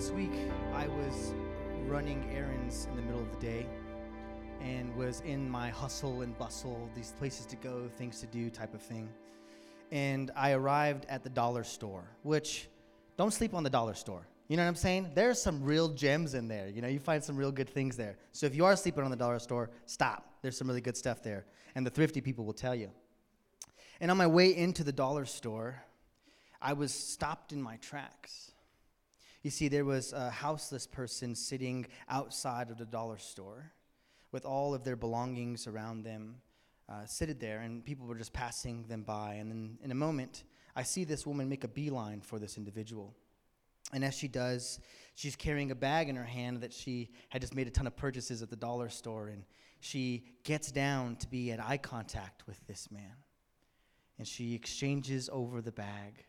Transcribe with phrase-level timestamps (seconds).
[0.00, 0.32] This week,
[0.72, 1.34] I was
[1.86, 3.66] running errands in the middle of the day
[4.62, 8.72] and was in my hustle and bustle, these places to go, things to do type
[8.72, 9.10] of thing.
[9.92, 12.70] And I arrived at the dollar store, which
[13.18, 14.26] don't sleep on the dollar store.
[14.48, 15.10] You know what I'm saying?
[15.14, 16.68] There's some real gems in there.
[16.68, 18.16] You know, you find some real good things there.
[18.32, 20.32] So if you are sleeping on the dollar store, stop.
[20.40, 21.44] There's some really good stuff there.
[21.74, 22.90] And the thrifty people will tell you.
[24.00, 25.82] And on my way into the dollar store,
[26.58, 28.52] I was stopped in my tracks.
[29.42, 33.72] You see, there was a houseless person sitting outside of the dollar store
[34.32, 36.36] with all of their belongings around them,
[36.88, 39.34] uh, seated there, and people were just passing them by.
[39.34, 40.44] And then in a moment,
[40.76, 43.14] I see this woman make a beeline for this individual.
[43.92, 44.78] And as she does,
[45.14, 47.96] she's carrying a bag in her hand that she had just made a ton of
[47.96, 49.28] purchases at the dollar store.
[49.28, 49.42] And
[49.80, 53.14] she gets down to be at eye contact with this man.
[54.18, 56.24] And she exchanges over the bag.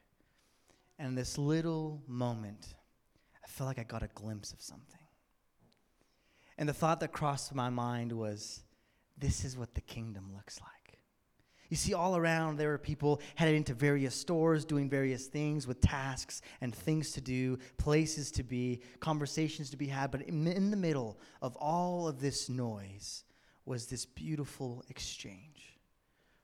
[0.98, 2.74] And this little moment,
[3.44, 5.00] I felt like I got a glimpse of something.
[6.58, 8.62] And the thought that crossed my mind was
[9.18, 11.00] this is what the kingdom looks like.
[11.70, 15.80] You see, all around there are people headed into various stores, doing various things with
[15.80, 20.12] tasks and things to do, places to be, conversations to be had.
[20.12, 23.24] But in the middle of all of this noise
[23.66, 25.80] was this beautiful exchange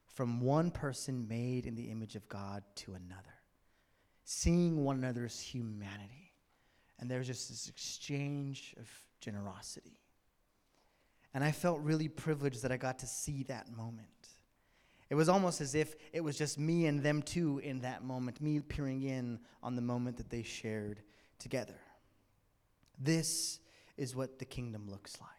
[0.05, 3.35] from one person made in the image of God to another,
[4.23, 6.26] seeing one another's humanity.
[6.99, 9.99] And there's just this exchange of generosity.
[11.33, 14.07] And I felt really privileged that I got to see that moment.
[15.09, 18.41] It was almost as if it was just me and them two in that moment,
[18.41, 21.01] me peering in on the moment that they shared
[21.39, 21.79] together.
[22.99, 23.59] This
[23.95, 25.37] is what the kingdom looks like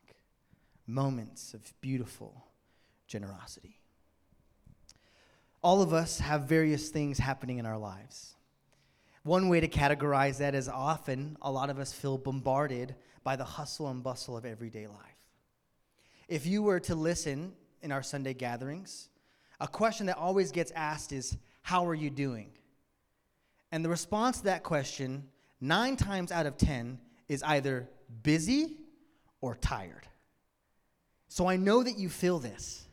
[0.89, 2.47] moments of beautiful
[3.07, 3.79] generosity.
[5.63, 8.35] All of us have various things happening in our lives.
[9.29, 13.45] One way to categorize that is often a lot of us feel bombarded by the
[13.45, 15.19] hustle and bustle of everyday life.
[16.29, 17.53] If you were to listen
[17.83, 19.11] in our Sunday gatherings,
[19.61, 22.53] a question that always gets asked is, How are you doing?
[23.71, 25.29] And the response to that question,
[25.61, 27.87] nine times out of 10, is either
[28.23, 28.79] busy
[29.43, 30.09] or tired.
[31.29, 32.89] So I know that you feel this.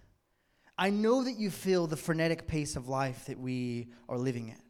[0.77, 4.64] I know that you feel the frenetic pace of life that we are living at.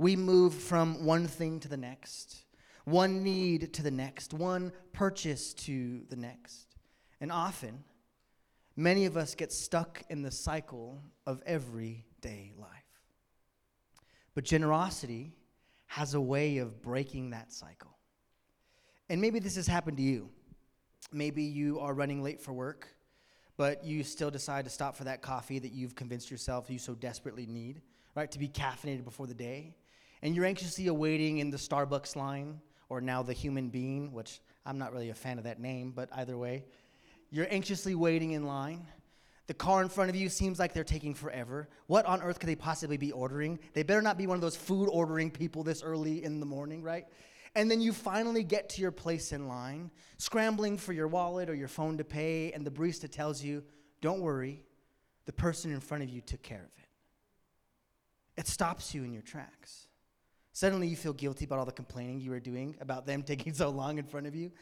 [0.00, 2.44] We move from one thing to the next,
[2.86, 6.74] one need to the next, one purchase to the next.
[7.20, 7.84] And often,
[8.76, 12.70] many of us get stuck in the cycle of everyday life.
[14.34, 15.34] But generosity
[15.84, 17.98] has a way of breaking that cycle.
[19.10, 20.30] And maybe this has happened to you.
[21.12, 22.88] Maybe you are running late for work,
[23.58, 26.94] but you still decide to stop for that coffee that you've convinced yourself you so
[26.94, 27.82] desperately need,
[28.14, 28.30] right?
[28.30, 29.74] To be caffeinated before the day.
[30.22, 34.78] And you're anxiously awaiting in the Starbucks line, or now the Human Bean, which I'm
[34.78, 36.64] not really a fan of that name, but either way,
[37.30, 38.86] you're anxiously waiting in line.
[39.46, 41.68] The car in front of you seems like they're taking forever.
[41.86, 43.58] What on earth could they possibly be ordering?
[43.72, 46.82] They better not be one of those food ordering people this early in the morning,
[46.82, 47.06] right?
[47.56, 51.54] And then you finally get to your place in line, scrambling for your wallet or
[51.54, 53.64] your phone to pay, and the barista tells you,
[54.00, 54.62] Don't worry,
[55.26, 56.88] the person in front of you took care of it.
[58.36, 59.88] It stops you in your tracks.
[60.60, 63.70] Suddenly you feel guilty about all the complaining you were doing about them taking so
[63.70, 64.52] long in front of you.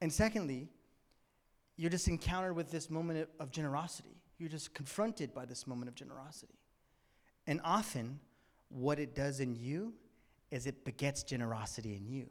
[0.00, 0.70] And secondly,
[1.76, 4.22] you're just encountered with this moment of generosity.
[4.38, 6.54] You're just confronted by this moment of generosity.
[7.46, 8.20] And often,
[8.70, 9.92] what it does in you
[10.50, 12.26] is it begets generosity in you.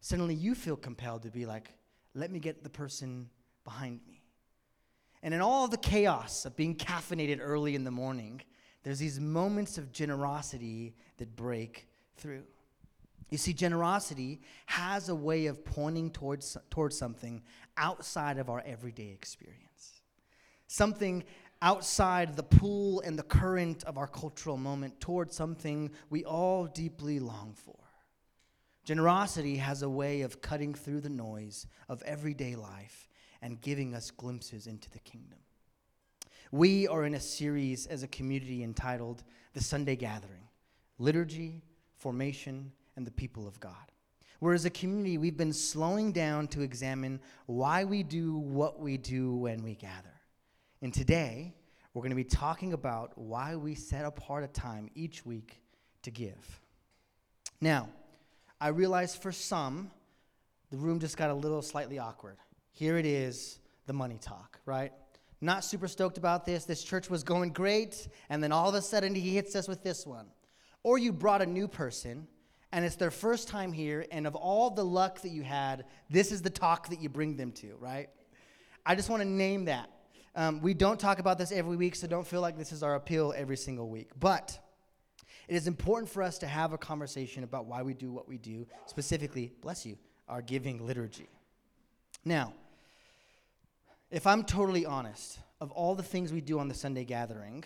[0.00, 1.72] Suddenly, you feel compelled to be like,
[2.12, 3.30] let me get the person
[3.62, 4.20] behind me.
[5.22, 8.42] And in all the chaos of being caffeinated early in the morning,
[8.82, 11.87] there's these moments of generosity that break
[12.18, 12.44] through.
[13.30, 17.42] You see, generosity has a way of pointing towards, towards something
[17.76, 20.02] outside of our everyday experience,
[20.66, 21.24] something
[21.60, 27.20] outside the pool and the current of our cultural moment, towards something we all deeply
[27.20, 27.76] long for.
[28.84, 33.08] Generosity has a way of cutting through the noise of everyday life
[33.42, 35.38] and giving us glimpses into the kingdom.
[36.50, 39.22] We are in a series as a community entitled
[39.52, 40.48] The Sunday Gathering
[40.98, 41.62] Liturgy,
[41.98, 43.74] Formation, and the people of God.
[44.40, 48.96] Where as a community, we've been slowing down to examine why we do what we
[48.96, 50.14] do when we gather.
[50.80, 51.54] And today,
[51.92, 55.60] we're going to be talking about why we set apart a time each week
[56.02, 56.60] to give.
[57.60, 57.88] Now,
[58.60, 59.90] I realize for some,
[60.70, 62.36] the room just got a little slightly awkward.
[62.72, 64.92] Here it is, the money talk, right?
[65.40, 66.64] Not super stoked about this.
[66.64, 69.82] This church was going great, and then all of a sudden he hits us with
[69.82, 70.26] this one.
[70.82, 72.26] Or you brought a new person
[72.72, 76.32] and it's their first time here, and of all the luck that you had, this
[76.32, 78.10] is the talk that you bring them to, right?
[78.84, 79.90] I just want to name that.
[80.34, 82.94] Um, we don't talk about this every week, so don't feel like this is our
[82.94, 84.10] appeal every single week.
[84.20, 84.58] But
[85.48, 88.36] it is important for us to have a conversation about why we do what we
[88.36, 89.96] do, specifically, bless you,
[90.28, 91.28] our giving liturgy.
[92.24, 92.52] Now,
[94.10, 97.64] if I'm totally honest, of all the things we do on the Sunday gathering,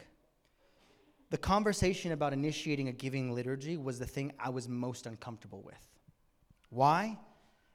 [1.32, 5.88] the conversation about initiating a giving liturgy was the thing I was most uncomfortable with.
[6.68, 7.18] Why?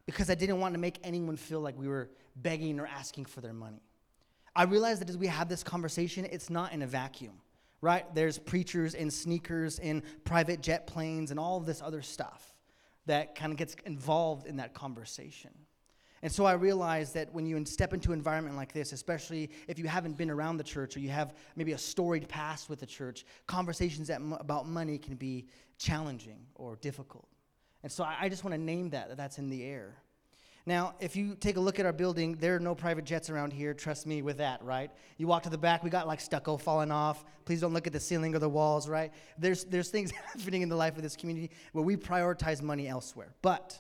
[0.05, 3.41] Because I didn't want to make anyone feel like we were begging or asking for
[3.41, 3.81] their money.
[4.55, 7.41] I realized that as we have this conversation, it's not in a vacuum,
[7.81, 8.05] right?
[8.13, 12.53] There's preachers in sneakers, in private jet planes, and all of this other stuff
[13.07, 15.49] that kind of gets involved in that conversation.
[16.21, 19.77] And so I realized that when you step into an environment like this, especially if
[19.77, 22.85] you haven't been around the church or you have maybe a storied past with the
[22.85, 25.45] church, conversations m- about money can be
[25.77, 27.27] challenging or difficult.
[27.83, 29.97] And so I, I just want to name that, that that's in the air.
[30.65, 33.53] Now, if you take a look at our building, there are no private jets around
[33.53, 33.73] here.
[33.73, 34.91] Trust me with that, right?
[35.17, 37.23] You walk to the back, we got like stucco falling off.
[37.45, 39.13] Please don't look at the ceiling or the walls, right?
[39.37, 43.33] There's, there's things happening in the life of this community where we prioritize money elsewhere.
[43.41, 43.79] But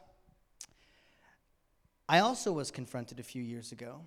[2.09, 3.99] I also was confronted a few years ago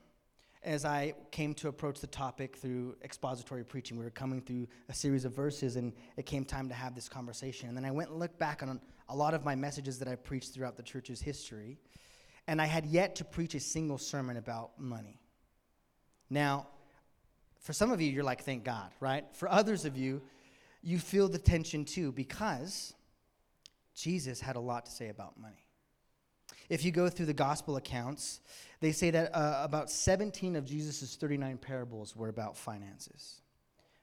[0.62, 3.99] as I came to approach the topic through expository preaching.
[3.99, 7.08] We were coming through a series of verses, and it came time to have this
[7.08, 7.69] conversation.
[7.69, 10.17] And then I went and looked back on a lot of my messages that I
[10.17, 11.79] preached throughout the church's history,
[12.47, 15.20] and I had yet to preach a single sermon about money.
[16.31, 16.69] Now,
[17.61, 19.25] for some of you, you're like, thank God, right?
[19.35, 20.23] For others of you,
[20.82, 22.94] you feel the tension too because
[23.94, 25.67] Jesus had a lot to say about money.
[26.70, 28.40] If you go through the gospel accounts,
[28.78, 33.43] they say that uh, about 17 of Jesus' 39 parables were about finances.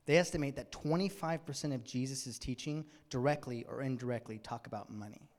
[0.05, 5.29] They estimate that 25% of Jesus' teaching, directly or indirectly, talk about money.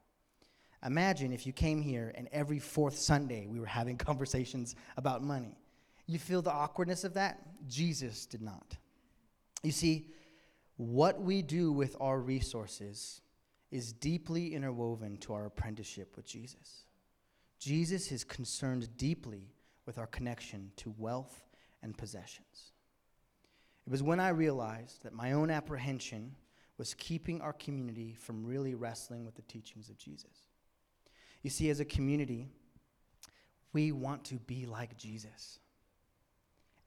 [0.84, 5.58] Imagine if you came here and every fourth Sunday we were having conversations about money.
[6.06, 7.40] You feel the awkwardness of that?
[7.68, 8.76] Jesus did not.
[9.62, 10.06] You see,
[10.78, 13.20] what we do with our resources
[13.70, 16.84] is deeply interwoven to our apprenticeship with Jesus.
[17.58, 19.50] Jesus is concerned deeply
[19.84, 21.44] with our connection to wealth
[21.82, 22.72] and possessions.
[23.86, 26.36] It was when I realized that my own apprehension
[26.76, 30.46] was keeping our community from really wrestling with the teachings of Jesus.
[31.42, 32.48] You see, as a community,
[33.72, 35.58] we want to be like Jesus.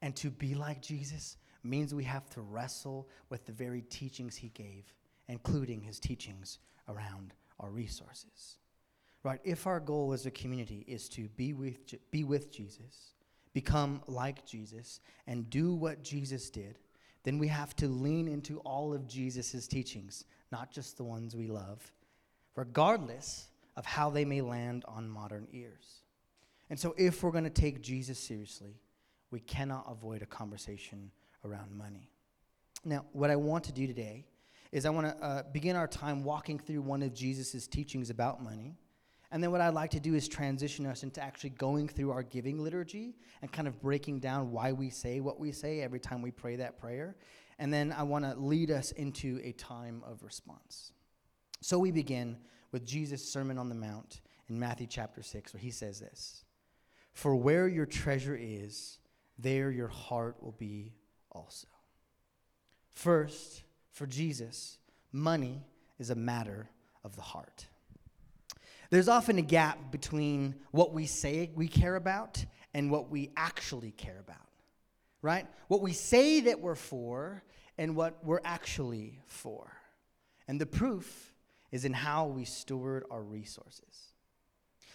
[0.00, 4.48] And to be like Jesus means we have to wrestle with the very teachings he
[4.48, 4.94] gave,
[5.28, 6.58] including his teachings
[6.88, 8.58] around our resources
[9.22, 9.40] right?
[9.44, 13.14] If our goal as a community is to be with, be with Jesus,
[13.52, 16.78] become like Jesus, and do what Jesus did,
[17.24, 21.46] then we have to lean into all of Jesus' teachings, not just the ones we
[21.46, 21.92] love,
[22.56, 26.02] regardless of how they may land on modern ears.
[26.68, 28.80] And so, if we're going to take Jesus seriously,
[29.30, 31.10] we cannot avoid a conversation
[31.44, 32.10] around money.
[32.84, 34.24] Now, what I want to do today
[34.72, 38.42] is I want to uh, begin our time walking through one of Jesus' teachings about
[38.42, 38.74] money.
[39.32, 42.22] And then what I'd like to do is transition us into actually going through our
[42.22, 46.20] giving liturgy and kind of breaking down why we say what we say every time
[46.20, 47.16] we pray that prayer.
[47.58, 50.92] And then I want to lead us into a time of response.
[51.62, 52.36] So we begin
[52.72, 54.20] with Jesus' Sermon on the Mount
[54.50, 56.44] in Matthew chapter 6, where he says this
[57.14, 58.98] For where your treasure is,
[59.38, 60.92] there your heart will be
[61.30, 61.68] also.
[62.90, 63.62] First,
[63.92, 64.76] for Jesus,
[65.10, 65.64] money
[65.98, 66.68] is a matter
[67.02, 67.66] of the heart.
[68.92, 72.44] There's often a gap between what we say we care about
[72.74, 74.36] and what we actually care about,
[75.22, 75.46] right?
[75.68, 77.42] What we say that we're for
[77.78, 79.72] and what we're actually for.
[80.46, 81.32] And the proof
[81.70, 84.12] is in how we steward our resources.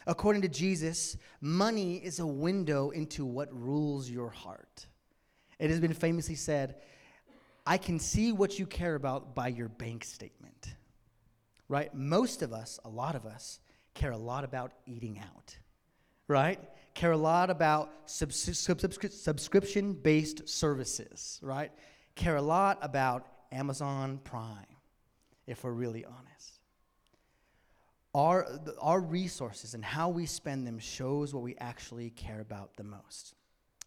[0.06, 4.86] According to Jesus, money is a window into what rules your heart.
[5.58, 6.75] It has been famously said,
[7.66, 10.75] I can see what you care about by your bank statement.
[11.68, 11.92] Right?
[11.96, 13.60] Most of us, a lot of us,
[13.98, 15.58] care a lot about eating out,
[16.27, 16.60] right?
[16.94, 21.72] Care a lot about subscription based services, right?
[22.16, 24.66] Care a lot about Amazon Prime,
[25.48, 26.60] if we're really honest.
[28.13, 28.48] Our,
[28.82, 33.34] our resources and how we spend them shows what we actually care about the most.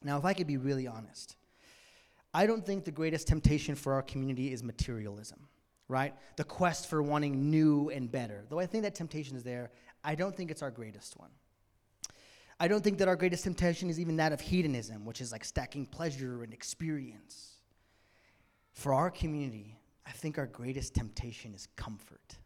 [0.03, 1.37] Now, if I could be really honest,
[2.33, 5.49] I don't think the greatest temptation for our community is materialism,
[5.89, 6.15] right?
[6.37, 8.45] The quest for wanting new and better.
[8.49, 11.31] Though I think that temptation is there, I don't think it's our greatest one.
[12.59, 15.45] I don't think that our greatest temptation is even that of hedonism, which is like
[15.45, 17.55] stacking pleasure and experience.
[18.75, 22.37] For our community, I think our greatest temptation is comfort.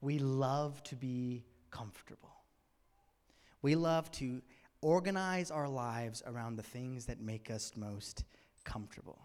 [0.00, 2.32] we love to be comfortable.
[3.62, 4.40] We love to
[4.80, 8.24] organize our lives around the things that make us most
[8.64, 9.20] comfortable.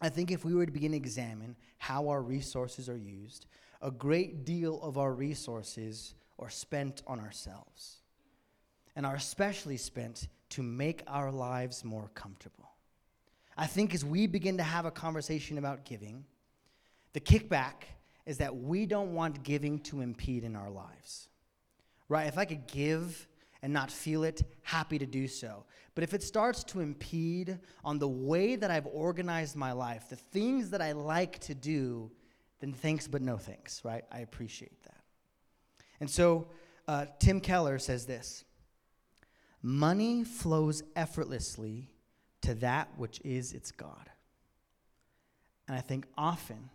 [0.00, 3.46] I think if we were to begin to examine how our resources are used,
[3.84, 7.98] a great deal of our resources are spent on ourselves
[8.96, 12.70] and are especially spent to make our lives more comfortable.
[13.58, 16.24] I think as we begin to have a conversation about giving,
[17.12, 17.84] the kickback
[18.24, 21.28] is that we don't want giving to impede in our lives.
[22.08, 22.26] Right?
[22.26, 23.28] If I could give
[23.62, 25.64] and not feel it, happy to do so.
[25.94, 30.16] But if it starts to impede on the way that I've organized my life, the
[30.16, 32.10] things that I like to do,
[32.64, 34.04] then thanks but no thanks, right?
[34.10, 35.02] I appreciate that.
[36.00, 36.46] And so
[36.88, 38.42] uh, Tim Keller says this
[39.60, 41.90] Money flows effortlessly
[42.40, 44.08] to that which is its God.
[45.68, 46.70] And I think often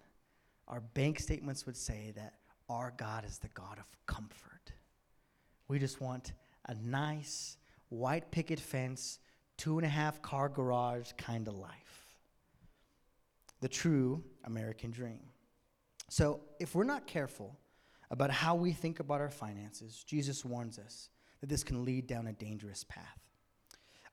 [0.67, 2.35] our bank statements would say that
[2.69, 4.71] our God is the God of comfort.
[5.67, 6.33] We just want
[6.67, 7.57] a nice
[7.89, 9.17] white picket fence,
[9.57, 12.15] two and a half car garage kind of life.
[13.61, 15.21] The true American dream.
[16.09, 17.55] So, if we're not careful
[18.09, 22.25] about how we think about our finances, Jesus warns us that this can lead down
[22.25, 23.19] a dangerous path.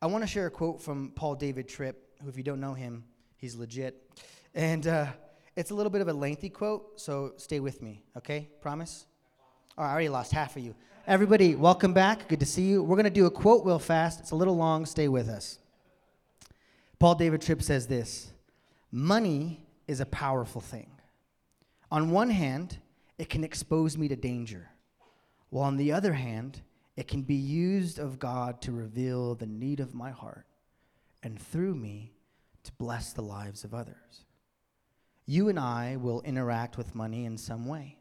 [0.03, 2.75] I want to share a quote from Paul David Tripp, who, if you don't know
[2.75, 3.05] him,
[3.39, 4.11] he's legit.
[4.55, 5.07] And uh,
[5.57, 8.51] it's a little bit of a lengthy quote, so stay with me, okay?
[8.61, 9.07] Promise?
[9.79, 10.75] Oh, I already lost half of you.
[11.07, 12.29] Everybody, welcome back.
[12.29, 12.83] Good to see you.
[12.83, 14.21] We're going to do a quote real fast.
[14.21, 14.85] It's a little long.
[14.85, 15.59] Stay with us.
[16.99, 18.33] Paul David Tripp says this
[18.93, 20.91] Money is a powerful thing.
[21.91, 22.79] On one hand,
[23.19, 24.71] it can expose me to danger,
[25.51, 26.63] while on the other hand,
[26.97, 30.47] it can be used of God to reveal the need of my heart
[31.23, 32.13] and through me
[32.65, 34.25] to bless the lives of others.
[35.27, 37.99] You and I will interact with money in some way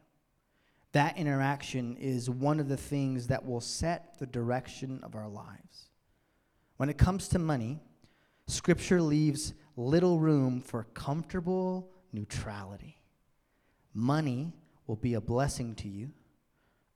[0.96, 5.90] that interaction is one of the things that will set the direction of our lives.
[6.78, 7.82] When it comes to money,
[8.48, 12.95] Scripture leaves little room for comfortable neutrality.
[13.98, 14.52] Money
[14.88, 16.12] will be a blessing to you,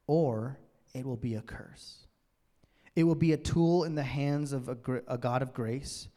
[0.06, 0.60] or
[0.94, 2.06] it will be a curse.
[2.94, 6.10] It will be a tool in the hands of a, gr- a God of grace,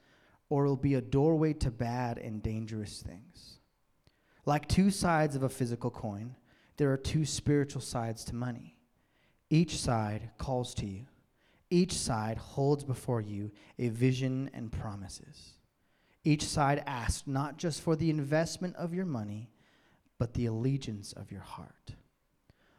[0.49, 3.61] or it will be a doorway to bad and dangerous things.
[4.45, 6.35] Like two sides of a physical coin,
[6.79, 8.77] there are two spiritual sides to money.
[9.51, 11.07] Each side calls to you,
[11.71, 15.53] each side holds before you a vision and promises.
[16.25, 19.52] Each side asks not just for the investment of your money,
[20.23, 21.97] but the allegiance of your heart.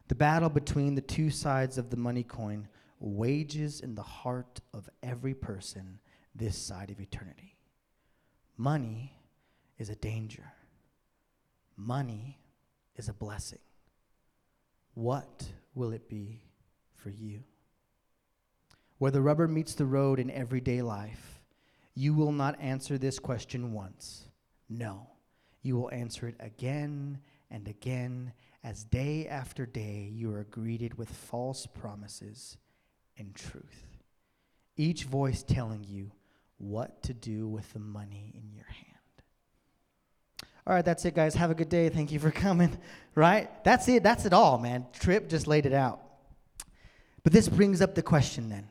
[0.08, 2.70] The battle between the two sides of the money coin
[3.02, 6.00] wages in the heart of every person
[6.34, 7.58] this side of eternity.
[8.56, 9.20] Money
[9.78, 10.54] is a danger,
[11.76, 12.40] money
[12.96, 13.60] is a blessing.
[14.94, 15.44] What
[15.76, 16.44] will it be
[16.96, 17.44] for you?
[19.00, 21.42] Where the rubber meets the road in everyday life,
[21.94, 24.30] you will not answer this question once.
[24.70, 25.10] No,
[25.62, 27.20] you will answer it again
[27.54, 28.34] and again
[28.64, 32.58] as day after day you are greeted with false promises
[33.18, 33.88] and truth.
[34.76, 36.12] Each voice telling you
[36.58, 38.90] what to do with the money in your hand.
[40.66, 41.36] All right, that's it, guys.
[41.36, 41.90] Have a good day.
[41.90, 42.78] Thank you for coming.
[43.16, 43.64] Right?
[43.64, 44.02] That's it.
[44.02, 44.88] That's it all, man.
[44.94, 46.02] Tripp just laid it out.
[47.24, 48.68] But this brings up the question then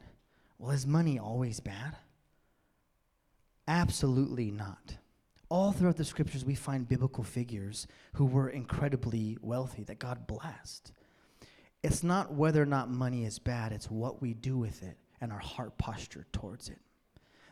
[0.58, 1.96] well, is money always bad?
[3.68, 4.96] Absolutely not.
[5.52, 10.92] All throughout the scriptures, we find biblical figures who were incredibly wealthy, that God blessed.
[11.82, 15.30] It's not whether or not money is bad, it's what we do with it and
[15.30, 16.78] our heart posture towards it.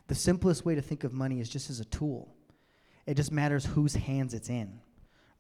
[0.07, 2.35] The simplest way to think of money is just as a tool.
[3.05, 4.81] It just matters whose hands it's in,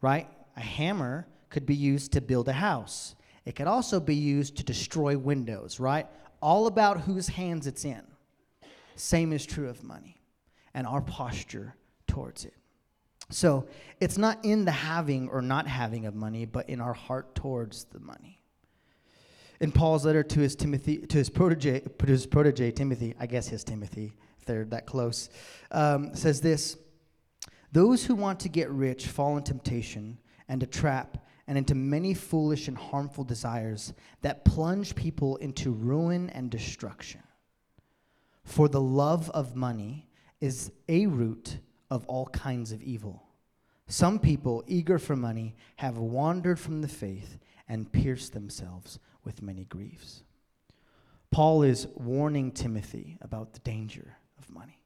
[0.02, 0.28] right?
[0.58, 3.14] A hammer could be used to build a house.
[3.46, 6.06] It could also be used to destroy windows, right?
[6.42, 8.02] All about whose hands it's in.
[8.96, 10.20] Same is true of money
[10.74, 11.74] and our posture
[12.10, 12.54] towards it.
[13.30, 13.68] So
[14.00, 17.84] it's not in the having or not having of money, but in our heart towards
[17.84, 18.40] the money.
[19.60, 23.46] In Paul's letter to his Timothy, to his protege, to his protege Timothy, I guess
[23.46, 25.30] his Timothy, if they're that close,
[25.70, 26.76] um, says this:
[27.70, 32.14] Those who want to get rich fall in temptation and a trap and into many
[32.14, 37.22] foolish and harmful desires that plunge people into ruin and destruction.
[38.44, 40.08] For the love of money
[40.40, 41.58] is a root
[41.90, 43.24] of all kinds of evil.
[43.86, 49.64] Some people, eager for money, have wandered from the faith and pierced themselves with many
[49.64, 50.22] griefs.
[51.30, 54.80] Paul is warning Timothy about the danger of money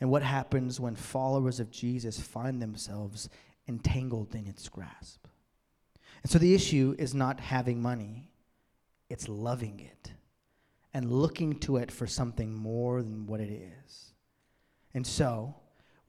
[0.00, 3.28] and what happens when followers of Jesus find themselves
[3.68, 5.26] entangled in its grasp.
[6.22, 8.30] And so the issue is not having money,
[9.08, 10.12] it's loving it
[10.92, 14.12] and looking to it for something more than what it is.
[14.92, 15.54] And so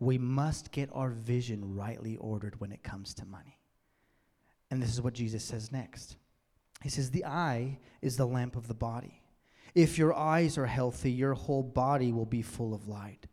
[0.01, 3.59] we must get our vision rightly ordered when it comes to money.
[4.71, 6.15] And this is what Jesus says next.
[6.81, 9.21] He says, The eye is the lamp of the body.
[9.75, 13.27] If your eyes are healthy, your whole body will be full of light.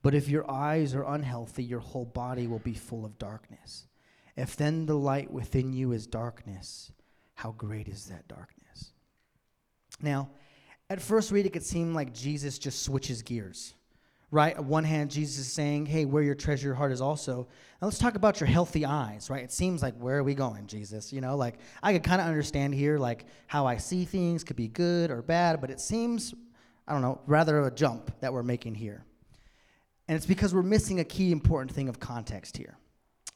[0.00, 3.86] But if your eyes are unhealthy, your whole body will be full of darkness.
[4.34, 6.90] If then the light within you is darkness,
[7.34, 8.92] how great is that darkness?
[10.00, 10.30] Now,
[10.88, 13.74] at first read, it could seem like Jesus just switches gears
[14.34, 14.56] right?
[14.56, 17.46] On one hand, Jesus is saying, hey, where your treasure, your heart is also.
[17.80, 19.44] Now let's talk about your healthy eyes, right?
[19.44, 21.12] It seems like, where are we going, Jesus?
[21.12, 24.56] You know, like I could kind of understand here, like how I see things could
[24.56, 26.34] be good or bad, but it seems,
[26.88, 29.04] I don't know, rather a jump that we're making here.
[30.08, 32.76] And it's because we're missing a key important thing of context here.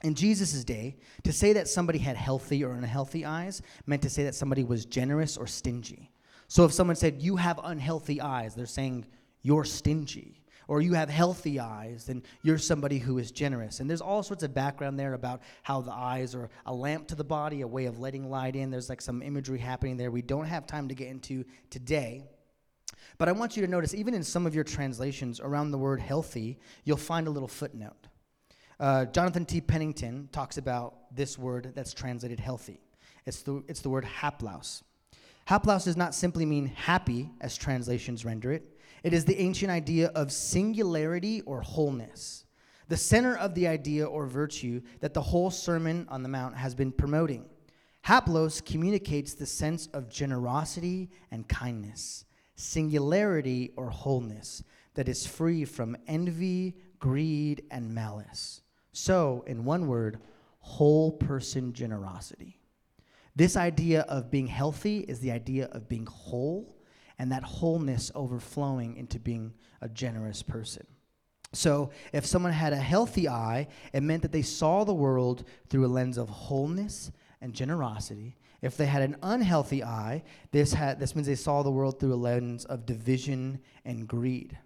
[0.02, 4.24] In Jesus' day, to say that somebody had healthy or unhealthy eyes meant to say
[4.24, 6.10] that somebody was generous or stingy.
[6.48, 9.06] So if someone said, You have unhealthy eyes, they're saying,
[9.42, 10.37] You're stingy
[10.68, 13.80] or you have healthy eyes, then you're somebody who is generous.
[13.80, 17.14] And there's all sorts of background there about how the eyes are a lamp to
[17.14, 18.70] the body, a way of letting light in.
[18.70, 22.22] There's like some imagery happening there we don't have time to get into today.
[23.16, 26.00] But I want you to notice, even in some of your translations around the word
[26.00, 28.06] healthy, you'll find a little footnote.
[28.78, 29.60] Uh, Jonathan T.
[29.60, 32.80] Pennington talks about this word that's translated healthy.
[33.26, 34.82] It's the, it's the word haplous.
[35.48, 38.77] Haplous does not simply mean happy, as translations render it.
[39.08, 42.44] It is the ancient idea of singularity or wholeness,
[42.88, 46.74] the center of the idea or virtue that the whole Sermon on the Mount has
[46.74, 47.46] been promoting.
[48.04, 55.96] Haplous communicates the sense of generosity and kindness, singularity or wholeness that is free from
[56.06, 58.60] envy, greed, and malice.
[58.92, 60.20] So, in one word,
[60.60, 62.60] whole person generosity.
[63.34, 66.77] This idea of being healthy is the idea of being whole
[67.18, 70.86] and that wholeness overflowing into being a generous person.
[71.52, 75.86] So, if someone had a healthy eye, it meant that they saw the world through
[75.86, 78.36] a lens of wholeness and generosity.
[78.60, 82.12] If they had an unhealthy eye, this, had, this means they saw the world through
[82.12, 84.58] a lens of division and greed.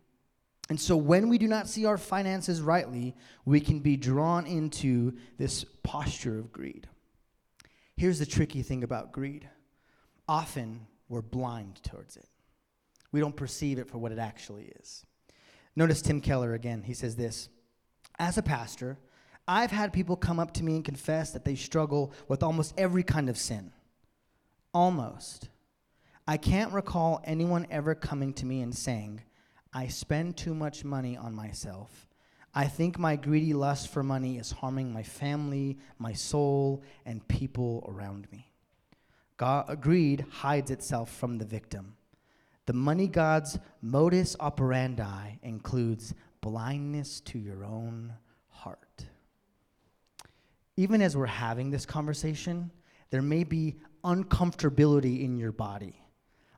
[0.71, 5.17] And so, when we do not see our finances rightly, we can be drawn into
[5.39, 6.89] this posture of greed.
[7.97, 9.49] Here's the tricky thing about greed
[10.29, 12.27] often we're blind towards it
[13.13, 15.05] we don't perceive it for what it actually is.
[15.77, 16.83] Notice Tim Keller again.
[16.83, 17.49] He says this
[18.19, 18.99] As a pastor,
[19.47, 23.03] I've had people come up to me and confess that they struggle with almost every
[23.03, 23.73] kind of sin.
[24.75, 25.49] Almost.
[26.27, 29.23] I can't recall anyone ever coming to me and saying,
[29.75, 32.09] I spend too much money on myself.
[32.55, 37.85] I think my greedy lust for money is harming my family, my soul, and people
[37.89, 38.53] around me.
[39.39, 41.97] God, greed hides itself from the victim.
[42.67, 48.13] The money god's modus operandi includes blindness to your own
[48.49, 49.07] heart.
[50.77, 52.71] Even as we're having this conversation,
[53.11, 56.01] there may be uncomfortability in your body.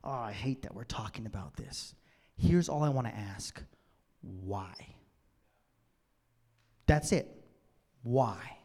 [0.03, 1.95] Oh, I hate that we're talking about this.
[2.37, 3.61] Here's all I want to ask
[4.21, 4.73] why?
[6.87, 7.27] That's it.
[8.03, 8.57] Why?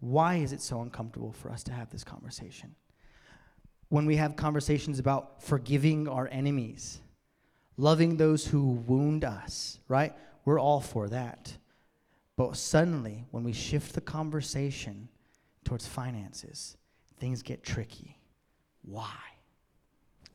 [0.00, 2.74] Why is it so uncomfortable for us to have this conversation?
[3.94, 7.00] When we have conversations about forgiving our enemies,
[7.76, 10.12] loving those who wound us, right?
[10.44, 11.56] We're all for that.
[12.36, 15.08] But suddenly, when we shift the conversation
[15.62, 16.76] towards finances,
[17.20, 18.18] things get tricky.
[18.82, 19.14] Why?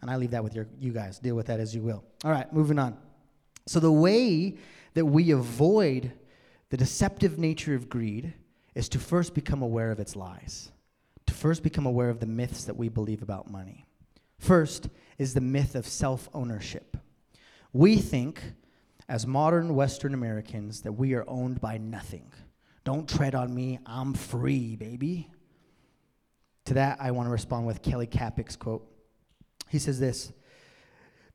[0.02, 1.20] And I leave that with your, you guys.
[1.20, 2.06] Deal with that as you will.
[2.24, 2.98] All right, moving on.
[3.68, 4.56] So, the way
[4.94, 6.14] that we avoid
[6.70, 8.34] the deceptive nature of greed
[8.74, 10.72] is to first become aware of its lies
[11.30, 13.86] to first become aware of the myths that we believe about money.
[14.40, 14.90] First
[15.20, 16.98] is the myth of self ownership.
[17.72, 18.42] We think,
[19.08, 22.32] as modern Western Americans, that we are owned by nothing.
[22.84, 25.30] Don't tread on me, I'm free, baby.
[26.66, 28.90] To that, I want to respond with Kelly Kapic's quote.
[29.70, 30.34] He says this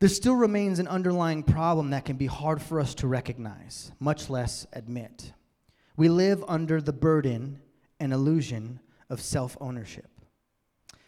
[0.01, 4.29] There still remains an underlying problem that can be hard for us to recognize, much
[4.29, 5.33] less admit.
[5.97, 7.61] We live under the burden
[8.01, 8.81] and illusion
[9.15, 10.11] of self ownership.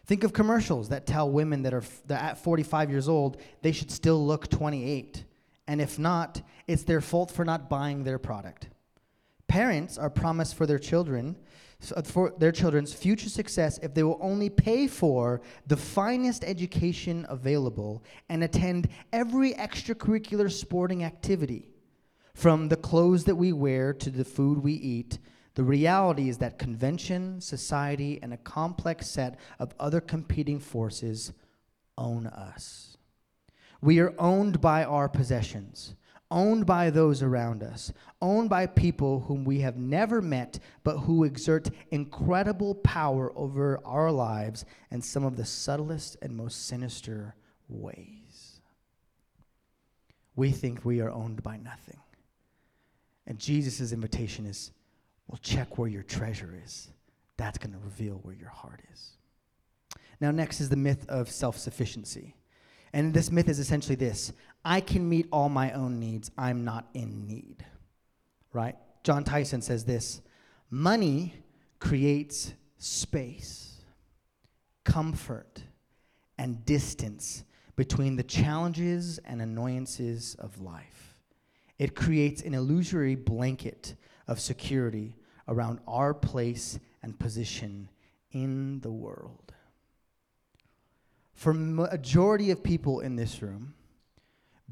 [0.07, 3.91] Think of commercials that tell women that are that at 45 years old they should
[3.91, 5.25] still look 28.
[5.69, 8.69] And if not, it's their fault for not buying their product.
[9.49, 11.37] Parents are promised for their children
[11.95, 17.27] uh, for their children's future success if they will only pay for the finest education
[17.29, 21.69] available and attend every extracurricular sporting activity
[22.35, 25.19] from the clothes that we wear to the food we eat
[25.57, 31.33] The reality is that convention, society, and a complex set of other competing forces
[31.97, 32.99] own us.
[33.81, 35.95] We are owned by our possessions,
[36.31, 37.91] owned by those around us,
[38.21, 44.13] owned by people whom we have never met, but who exert incredible power over our
[44.13, 47.35] lives in some of the subtlest and most sinister
[47.67, 48.61] ways.
[50.35, 52.01] We think we are owned by nothing.
[53.27, 54.73] And Jesus' invitation is
[55.29, 56.89] well, check where your treasure is.
[57.37, 59.11] That's going to reveal where your heart is.
[60.21, 62.35] Now, next is the myth of self sufficiency.
[62.93, 64.33] And this myth is essentially this
[64.65, 67.65] I can meet all my own needs, I'm not in need.
[68.53, 68.77] Right?
[69.05, 70.23] Jon Tyson says this
[70.71, 71.35] money
[71.79, 73.83] creates space,
[74.85, 75.63] comfort,
[76.39, 77.45] and distance
[77.77, 81.15] between the challenges and annoyances of life.
[81.79, 83.95] It creates an illusory blanket
[84.29, 85.17] of security
[85.49, 87.89] around our place and position
[88.33, 89.53] in the world.
[91.35, 93.75] For majority of people in this room,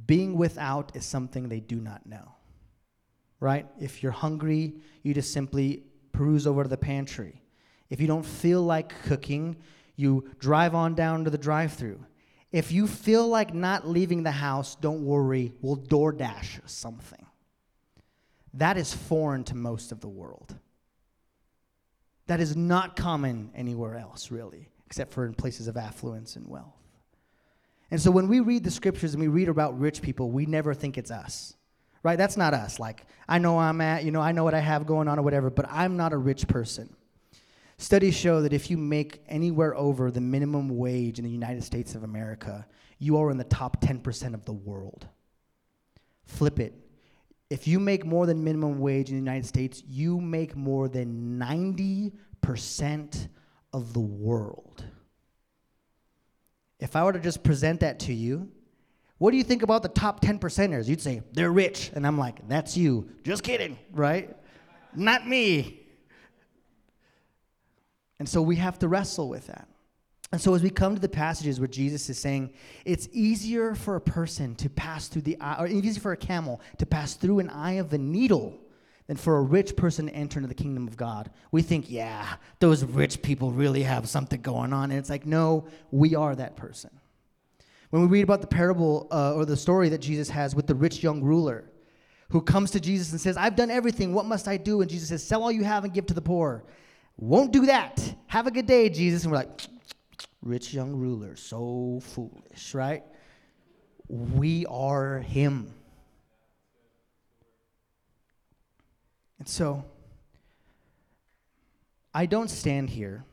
[0.07, 2.35] being without is something they do not know.
[3.41, 3.67] Right?
[3.79, 7.43] If you're hungry, you just simply peruse over to the pantry.
[7.91, 9.57] If you don't feel like cooking,
[9.97, 12.05] you drive on down to the drive-through.
[12.51, 17.24] If you feel like not leaving the house, don't worry, we'll DoorDash something.
[18.55, 20.55] That is foreign to most of the world.
[22.27, 26.79] That is not common anywhere else, really except for in places of affluence and wealth.
[27.91, 30.73] And so when we read the scriptures and we read about rich people, we never
[30.73, 31.55] think it's us.
[32.05, 32.17] Right?
[32.17, 32.79] That's not us.
[32.79, 35.23] Like, I know I'm at, you know, I know what I have going on or
[35.23, 36.95] whatever, but I'm not a rich person.
[37.79, 41.95] Studies show that if you make anywhere over the minimum wage in the United States
[41.95, 42.67] of America,
[42.99, 45.09] you are in the top 10% of the world.
[46.25, 46.75] Flip it.
[47.51, 51.39] If you make more than minimum wage in the United States, you make more than
[51.39, 53.29] 90%
[53.73, 54.85] of the world.
[56.81, 58.51] If I were to just present that to you,
[59.19, 60.89] what do you think about the top 10 percenters?
[60.89, 61.91] You'd say, they're rich.
[61.95, 63.11] And I'm like, that's you.
[63.23, 64.37] Just kidding, right?
[64.95, 65.81] Not me.
[68.19, 69.69] And so we have to wrestle with that.
[70.35, 72.53] And so as we come to the passages where Jesus is saying,
[72.85, 76.61] it's easier for a person to pass through the eye, or easier for a camel
[76.79, 78.59] to pass through an eye of a needle
[79.07, 81.31] than for a rich person to enter into the kingdom of God.
[81.53, 84.91] We think, yeah, those rich people really have something going on.
[84.91, 86.91] And it's like, no, we are that person.
[87.91, 90.75] When we read about the parable uh, or the story that Jesus has with the
[90.75, 91.71] rich young ruler
[92.31, 94.13] who comes to Jesus and says, I've done everything.
[94.13, 94.81] What must I do?
[94.81, 96.65] And Jesus says, Sell all you have and give to the poor.
[97.19, 98.17] Won't do that.
[98.27, 99.23] Have a good day, Jesus.
[99.23, 99.69] And we're like,
[100.45, 103.03] Rich young ruler, so foolish, right?
[104.09, 105.73] We are him.
[109.39, 109.87] And so,
[112.13, 113.25] I don't stand here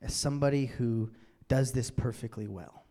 [0.00, 1.10] as somebody who
[1.48, 2.84] does this perfectly well.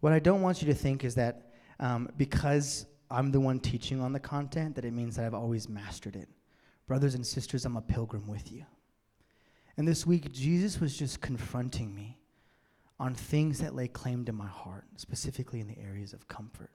[0.00, 4.00] What I don't want you to think is that um, because I'm the one teaching
[4.00, 6.28] on the content, that it means that I've always mastered it.
[6.86, 8.64] Brothers and sisters, I'm a pilgrim with you.
[9.76, 12.15] And this week, Jesus was just confronting me
[12.98, 16.70] on things that lay claim to my heart, specifically in the areas of comfort.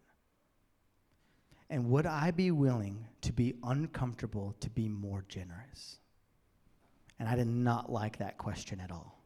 [1.69, 5.97] And would I be willing to be uncomfortable to be more generous?
[7.17, 9.17] And I did not like that question at all.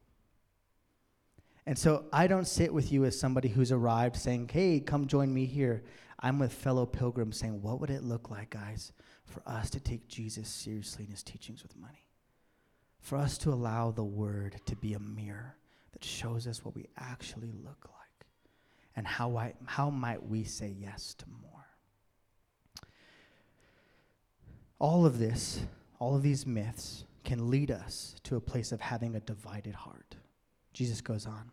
[1.66, 5.34] And so I don't sit with you as somebody who's arrived saying, hey, come join
[5.34, 5.84] me here.
[6.20, 8.94] I'm with fellow pilgrims saying, what would it look like, guys,
[9.26, 12.06] for us to take Jesus seriously in his teachings with money?
[13.00, 15.56] For us to allow the word to be a mirror
[15.96, 18.28] that shows us what we actually look like
[18.98, 21.66] and how, I, how might we say yes to more.
[24.78, 25.62] All of this,
[25.98, 30.18] all of these myths, can lead us to a place of having a divided heart.
[30.74, 31.50] Jesus goes on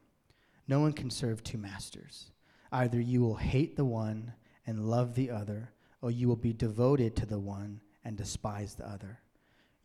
[0.66, 2.33] No one can serve two masters.
[2.72, 4.33] Either you will hate the one
[4.66, 8.88] and love the other, or you will be devoted to the one and despise the
[8.88, 9.20] other.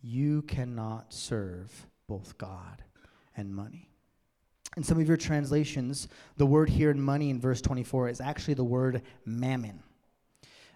[0.01, 2.83] You cannot serve both God
[3.35, 3.86] and money.
[4.77, 8.53] In some of your translations, the word here in money in verse 24 is actually
[8.53, 9.81] the word mammon.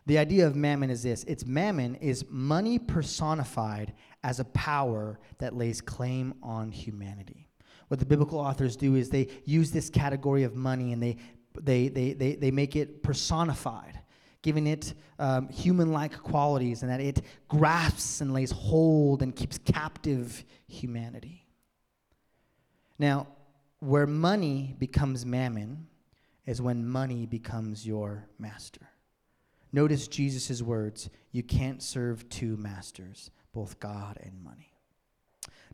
[0.08, 5.56] The idea of mammon is this it's mammon is money personified as a power that
[5.56, 7.48] lays claim on humanity.
[7.90, 11.18] What the biblical authors do is they use this category of money and they,
[11.62, 14.00] they, they, they, they make it personified,
[14.42, 19.60] giving it um, human like qualities, and that it grasps and lays hold and keeps
[19.60, 21.46] captive humanity.
[22.98, 23.28] Now,
[23.82, 25.88] where money becomes mammon
[26.46, 28.90] is when money becomes your master.
[29.74, 34.74] Notice Jesus' words you can't serve two masters, both God and money.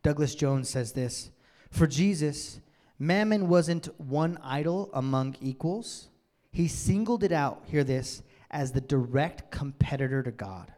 [0.03, 1.31] Douglas Jones says this
[1.69, 2.61] For Jesus,
[2.97, 6.07] mammon wasn't one idol among equals,
[6.51, 10.71] he singled it out, hear this, as the direct competitor to God.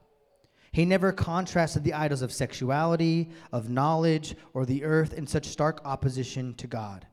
[0.71, 5.81] He never contrasted the idols of sexuality, of knowledge, or the earth in such stark
[5.85, 7.05] opposition to God.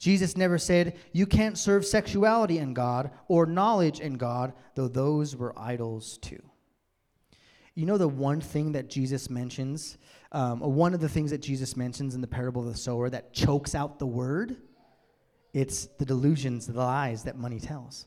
[0.00, 5.36] Jesus never said, You can't serve sexuality in God or knowledge in God, though those
[5.36, 6.42] were idols too.
[7.74, 9.98] You know, the one thing that Jesus mentions,
[10.32, 13.34] um, one of the things that Jesus mentions in the parable of the sower that
[13.34, 14.56] chokes out the word?
[15.52, 18.06] It's the delusions, the lies that money tells.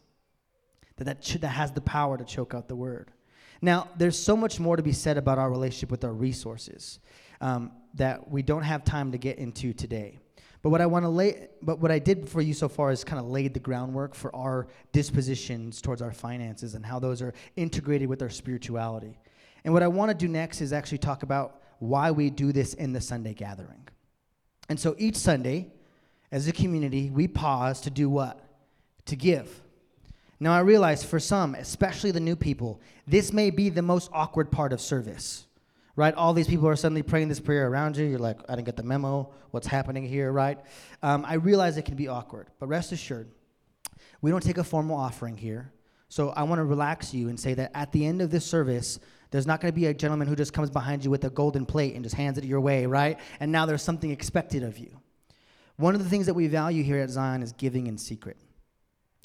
[0.98, 3.12] That, that, ch- that has the power to choke out the word.
[3.62, 7.00] Now, there's so much more to be said about our relationship with our resources
[7.40, 10.20] um, that we don't have time to get into today.
[10.63, 13.04] But what I want to lay, but what I did for you so far is
[13.04, 17.34] kind of laid the groundwork for our dispositions towards our finances and how those are
[17.58, 19.19] integrated with our spirituality.
[19.65, 22.73] And what I want to do next is actually talk about why we do this
[22.73, 23.88] in the Sunday gathering.
[24.69, 25.67] And so each Sunday,
[26.32, 28.39] as a community, we pause to do what?
[29.08, 29.62] To give.
[30.39, 34.49] Now, I realize for some, especially the new people, this may be the most awkward
[34.49, 35.45] part of service,
[35.96, 36.14] right?
[36.16, 38.06] All these people are suddenly praying this prayer around you.
[38.06, 39.32] You're like, I didn't get the memo.
[39.52, 40.60] What's happening here, right?
[41.02, 43.30] Um, I realize it can be awkward, but rest assured,
[44.22, 45.72] we don't take a formal offering here.
[46.10, 49.00] So I want to relax you and say that at the end of this service,
[49.32, 51.66] there's not going to be a gentleman who just comes behind you with a golden
[51.66, 53.20] plate and just hands it your way, right?
[53.40, 55.00] And now there's something expected of you.
[55.78, 58.38] One of the things that we value here at Zion is giving in secret.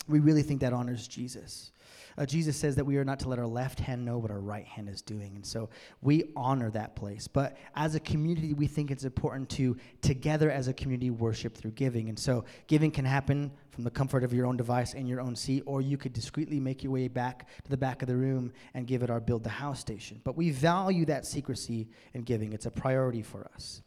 [0.08, 1.72] We really think that honors Jesus.
[2.18, 4.40] Uh, Jesus says that we are not to let our left hand know what our
[4.40, 5.36] right hand is doing.
[5.36, 5.70] And so
[6.02, 7.28] we honor that place.
[7.28, 11.70] But as a community, we think it's important to together as a community worship through
[11.72, 12.08] giving.
[12.08, 15.36] And so giving can happen from the comfort of your own device in your own
[15.36, 18.52] seat, or you could discreetly make your way back to the back of the room
[18.74, 20.20] and give it our Build the House station.
[20.24, 23.82] But we value that secrecy in giving, it's a priority for us.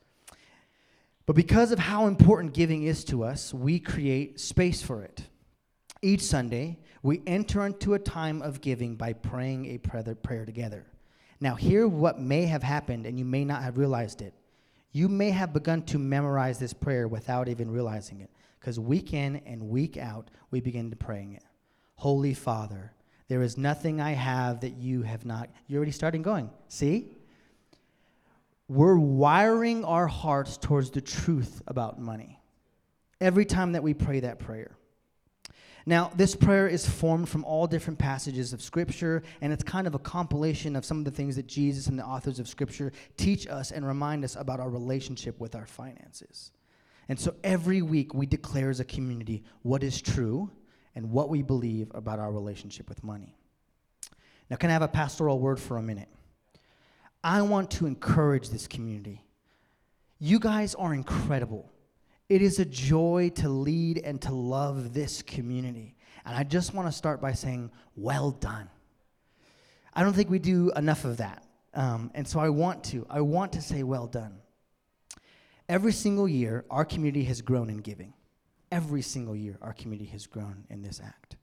[1.25, 5.23] But because of how important giving is to us, we create space for it.
[6.01, 10.85] Each Sunday, we enter into a time of giving by praying a prayer together.
[11.39, 14.33] Now, hear what may have happened, and you may not have realized it.
[14.91, 19.37] You may have begun to memorize this prayer without even realizing it, because week in
[19.45, 21.43] and week out, we begin to praying it.
[21.95, 22.93] Holy Father,
[23.27, 25.49] there is nothing I have that you have not.
[25.67, 26.49] You're already starting going.
[26.67, 27.17] See?
[28.67, 32.39] We're wiring our hearts towards the truth about money
[33.19, 34.77] every time that we pray that prayer.
[35.85, 39.95] Now, this prayer is formed from all different passages of Scripture, and it's kind of
[39.95, 43.47] a compilation of some of the things that Jesus and the authors of Scripture teach
[43.47, 46.51] us and remind us about our relationship with our finances.
[47.09, 50.51] And so every week we declare as a community what is true
[50.95, 53.35] and what we believe about our relationship with money.
[54.49, 56.09] Now, can I have a pastoral word for a minute?
[57.23, 59.23] I want to encourage this community.
[60.19, 61.70] You guys are incredible.
[62.31, 65.95] It is a joy to lead and to love this community.
[66.23, 68.69] And I just want to start by saying, well done.
[69.93, 71.43] I don't think we do enough of that.
[71.73, 73.05] Um, and so I want to.
[73.09, 74.37] I want to say, well done.
[75.67, 78.13] Every single year, our community has grown in giving.
[78.71, 81.35] Every single year, our community has grown in this act.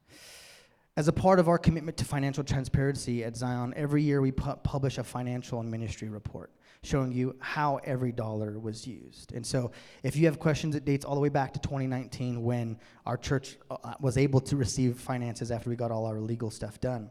[0.96, 4.56] As a part of our commitment to financial transparency at Zion, every year we pu-
[4.64, 6.50] publish a financial and ministry report
[6.82, 9.32] showing you how every dollar was used.
[9.32, 12.78] And so, if you have questions, it dates all the way back to 2019 when
[13.06, 16.50] our church uh, uh, was able to receive finances after we got all our legal
[16.50, 17.10] stuff done.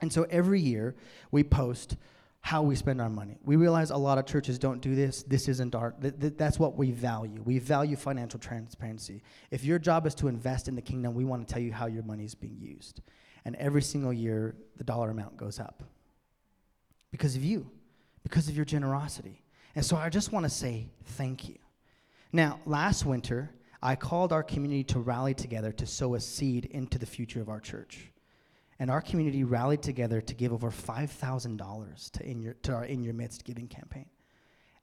[0.00, 0.96] And so, every year
[1.30, 1.96] we post
[2.40, 3.38] how we spend our money.
[3.42, 5.22] We realize a lot of churches don't do this.
[5.22, 7.40] This isn't our, th- th- that's what we value.
[7.42, 9.22] We value financial transparency.
[9.50, 11.86] If your job is to invest in the kingdom, we want to tell you how
[11.86, 13.00] your money is being used.
[13.46, 15.84] And every single year, the dollar amount goes up
[17.12, 17.70] because of you
[18.24, 19.44] because of your generosity.
[19.76, 21.56] And so I just want to say thank you.
[22.32, 26.98] Now, last winter, I called our community to rally together to sow a seed into
[26.98, 28.10] the future of our church.
[28.80, 33.04] And our community rallied together to give over $5,000 to, in your, to our In
[33.04, 34.06] Your Midst giving campaign.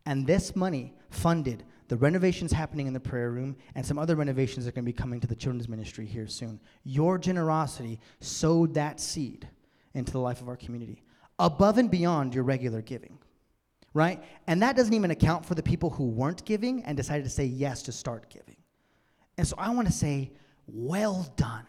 [0.05, 4.65] And this money funded the renovations happening in the prayer room and some other renovations
[4.65, 6.59] that are going to be coming to the children's ministry here soon.
[6.83, 9.47] Your generosity sowed that seed
[9.93, 11.03] into the life of our community
[11.37, 13.17] above and beyond your regular giving
[13.93, 14.23] right?
[14.47, 17.45] And that doesn't even account for the people who weren't giving and decided to say
[17.45, 18.55] yes to start giving.
[19.37, 20.31] And so I want to say,
[20.67, 21.65] well done.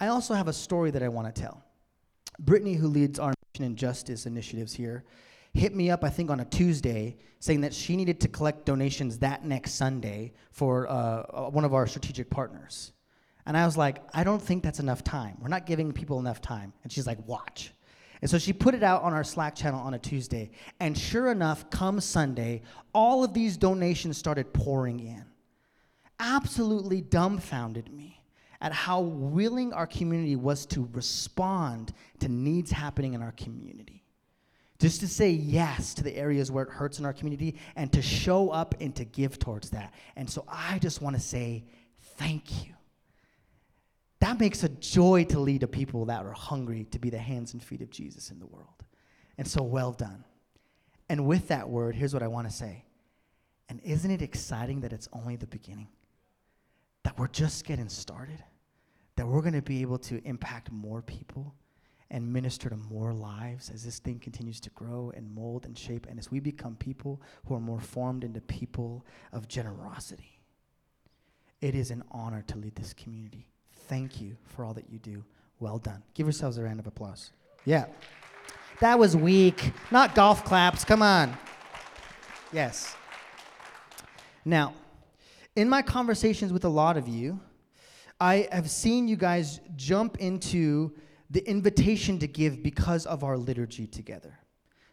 [0.00, 1.64] I also have a story that I want to tell.
[2.38, 5.04] Brittany, who leads our mission and justice initiatives here,
[5.54, 9.18] hit me up, I think, on a Tuesday, saying that she needed to collect donations
[9.18, 12.92] that next Sunday for uh, uh one of our strategic partners.
[13.46, 15.38] And I was like, I don't think that's enough time.
[15.40, 16.72] We're not giving people enough time.
[16.82, 17.72] And she's like, watch.
[18.20, 20.50] And so she put it out on our Slack channel on a Tuesday.
[20.80, 25.24] And sure enough, come Sunday, all of these donations started pouring in.
[26.18, 28.20] Absolutely dumbfounded me
[28.60, 34.04] at how willing our community was to respond to needs happening in our community.
[34.80, 38.02] Just to say yes to the areas where it hurts in our community and to
[38.02, 39.92] show up and to give towards that.
[40.16, 41.64] And so I just want to say
[42.16, 42.74] thank you.
[44.20, 47.52] That makes a joy to lead a people that are hungry to be the hands
[47.52, 48.84] and feet of Jesus in the world.
[49.36, 50.24] And so well done.
[51.08, 52.84] And with that word, here's what I want to say.
[53.68, 55.88] And isn't it exciting that it's only the beginning?
[57.04, 58.42] That we're just getting started?
[59.16, 61.54] That we're going to be able to impact more people
[62.10, 66.06] and minister to more lives as this thing continues to grow and mold and shape,
[66.08, 70.40] and as we become people who are more formed into people of generosity.
[71.60, 73.46] It is an honor to lead this community.
[73.88, 75.24] Thank you for all that you do.
[75.60, 76.02] Well done.
[76.14, 77.30] Give yourselves a round of applause.
[77.64, 77.86] Yeah.
[78.80, 79.72] That was weak.
[79.90, 80.84] Not golf claps.
[80.84, 81.36] Come on.
[82.52, 82.94] Yes.
[84.44, 84.74] Now,
[85.56, 87.40] in my conversations with a lot of you,
[88.20, 90.92] I have seen you guys jump into
[91.30, 94.38] the invitation to give because of our liturgy together.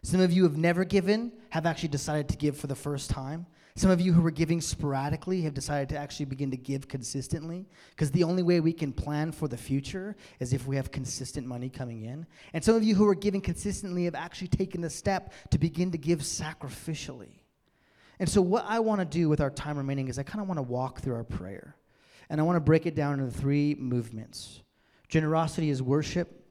[0.02, 3.46] Some of you have never given, have actually decided to give for the first time.
[3.76, 7.66] Some of you who were giving sporadically have decided to actually begin to give consistently
[7.90, 11.46] because the only way we can plan for the future is if we have consistent
[11.46, 12.26] money coming in.
[12.54, 15.90] And some of you who are giving consistently have actually taken the step to begin
[15.92, 17.40] to give sacrificially.
[18.18, 20.48] And so, what I want to do with our time remaining is I kind of
[20.48, 21.76] want to walk through our prayer.
[22.30, 24.62] And I want to break it down into three movements.
[25.08, 26.46] Generosity is worship,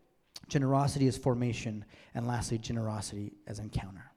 [0.48, 4.12] generosity is formation, and lastly, generosity as encounter.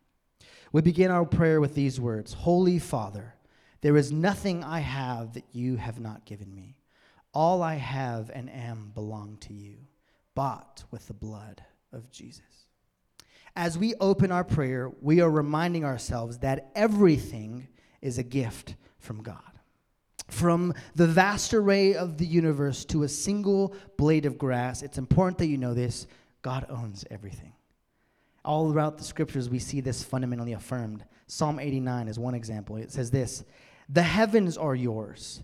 [0.73, 3.35] We begin our prayer with these words Holy Father,
[3.81, 6.77] there is nothing I have that you have not given me.
[7.33, 9.77] All I have and am belong to you,
[10.35, 12.43] bought with the blood of Jesus.
[13.55, 17.69] As we open our prayer, we are reminding ourselves that everything
[18.01, 19.43] is a gift from God.
[20.29, 25.39] From the vast array of the universe to a single blade of grass, it's important
[25.39, 26.07] that you know this
[26.43, 27.53] God owns everything.
[28.49, 31.05] All throughout the scriptures, we see this fundamentally affirmed.
[31.27, 32.79] Psalm 89 is one example.
[32.79, 33.45] It says this
[33.91, 35.43] The heavens are yours,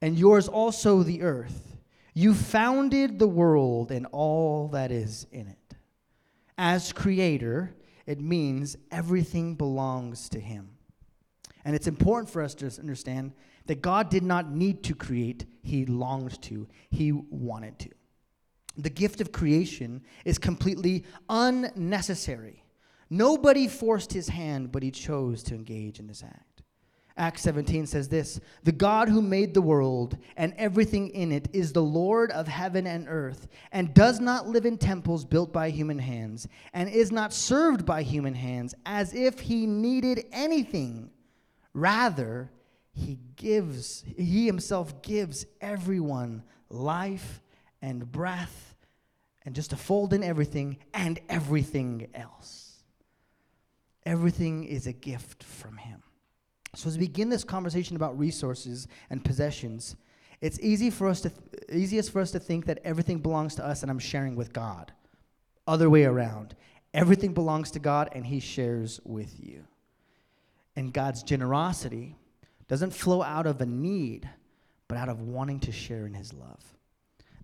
[0.00, 1.76] and yours also the earth.
[2.14, 5.76] You founded the world and all that is in it.
[6.56, 7.74] As creator,
[8.06, 10.76] it means everything belongs to him.
[11.64, 13.32] And it's important for us to understand
[13.66, 17.90] that God did not need to create, He longed to, He wanted to.
[18.76, 22.64] The gift of creation is completely unnecessary.
[23.10, 26.54] Nobody forced his hand, but he chose to engage in this act.
[27.16, 31.72] Acts 17 says this The God who made the world and everything in it is
[31.72, 35.98] the Lord of heaven and earth, and does not live in temples built by human
[35.98, 41.10] hands, and is not served by human hands as if he needed anything.
[41.72, 42.50] Rather,
[42.92, 47.40] he gives, he himself gives everyone life
[47.84, 48.74] and breath
[49.44, 52.82] and just to fold in everything and everything else.
[54.06, 56.02] Everything is a gift from him.
[56.74, 59.96] So as we begin this conversation about resources and possessions,
[60.40, 63.64] it's easy for us to th- easiest for us to think that everything belongs to
[63.64, 64.92] us and I'm sharing with God.
[65.66, 66.56] Other way around.
[66.94, 69.64] Everything belongs to God and he shares with you.
[70.74, 72.16] And God's generosity
[72.66, 74.28] doesn't flow out of a need,
[74.88, 76.74] but out of wanting to share in his love.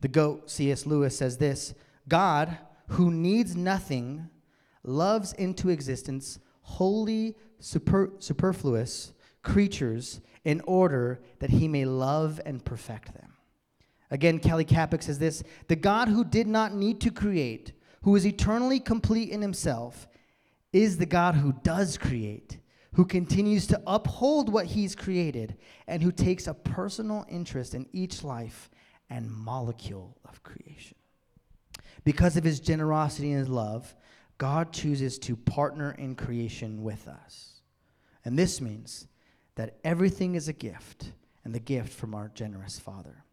[0.00, 0.86] The GOAT, C.S.
[0.86, 1.74] Lewis, says this
[2.08, 4.28] God, who needs nothing,
[4.82, 13.14] loves into existence wholly super, superfluous creatures in order that he may love and perfect
[13.14, 13.34] them.
[14.10, 17.72] Again, Kelly Kapic says this The God who did not need to create,
[18.02, 20.08] who is eternally complete in himself,
[20.72, 22.58] is the God who does create
[22.94, 28.24] who continues to uphold what he's created, and who takes a personal interest in each
[28.24, 28.68] life
[29.10, 30.96] and molecule of creation.
[32.04, 33.94] Because of his generosity and his love,
[34.38, 37.60] God chooses to partner in creation with us.
[38.24, 39.08] And this means
[39.56, 41.12] that everything is a gift,
[41.44, 43.24] and the gift from our generous Father.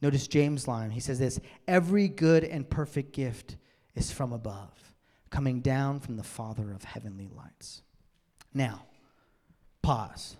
[0.00, 0.90] Notice James' line.
[0.90, 3.56] He says this Every good and perfect gift
[3.94, 4.94] is from above,
[5.30, 7.82] coming down from the Father of heavenly lights.
[8.54, 8.82] Now,
[9.82, 10.36] Pause.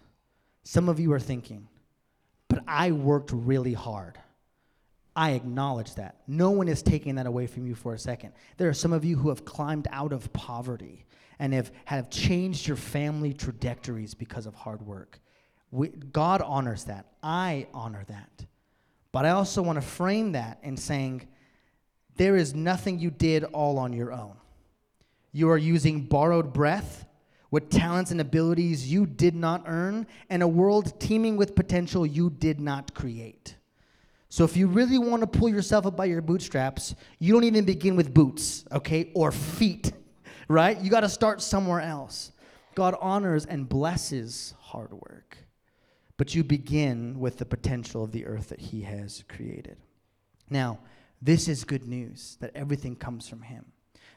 [0.62, 1.68] Some of you are thinking,
[2.48, 4.18] but I worked really hard.
[5.14, 6.16] I acknowledge that.
[6.26, 8.32] No one is taking that away from you for a second.
[8.56, 11.04] There are some of you who have climbed out of poverty
[11.38, 15.20] and have, have changed your family trajectories because of hard work.
[15.70, 17.06] We, God honors that.
[17.22, 18.46] I honor that.
[19.10, 21.28] But I also want to frame that in saying
[22.16, 24.36] there is nothing you did all on your own.
[25.32, 27.06] You are using borrowed breath
[27.50, 32.30] with talents and abilities you did not earn and a world teeming with potential you
[32.30, 33.56] did not create.
[34.32, 37.66] So if you really want to pull yourself up by your bootstraps, you don't even
[37.66, 39.92] begin with boots, okay, or feet,
[40.48, 40.80] right?
[40.80, 42.32] You got to start somewhere else.
[42.74, 45.36] God honors and blesses hard work,
[46.16, 49.76] but you begin with the potential of the earth that He has created.
[50.48, 50.78] Now,
[51.20, 53.66] this is good news that everything comes from Him.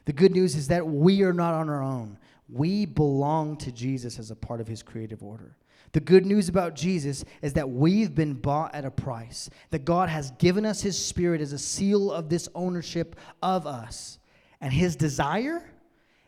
[0.06, 2.16] The good news is that we are not on our own.
[2.48, 5.58] We belong to Jesus as a part of His creative order.
[5.96, 10.10] The good news about Jesus is that we've been bought at a price, that God
[10.10, 14.18] has given us His Spirit as a seal of this ownership of us.
[14.60, 15.66] And His desire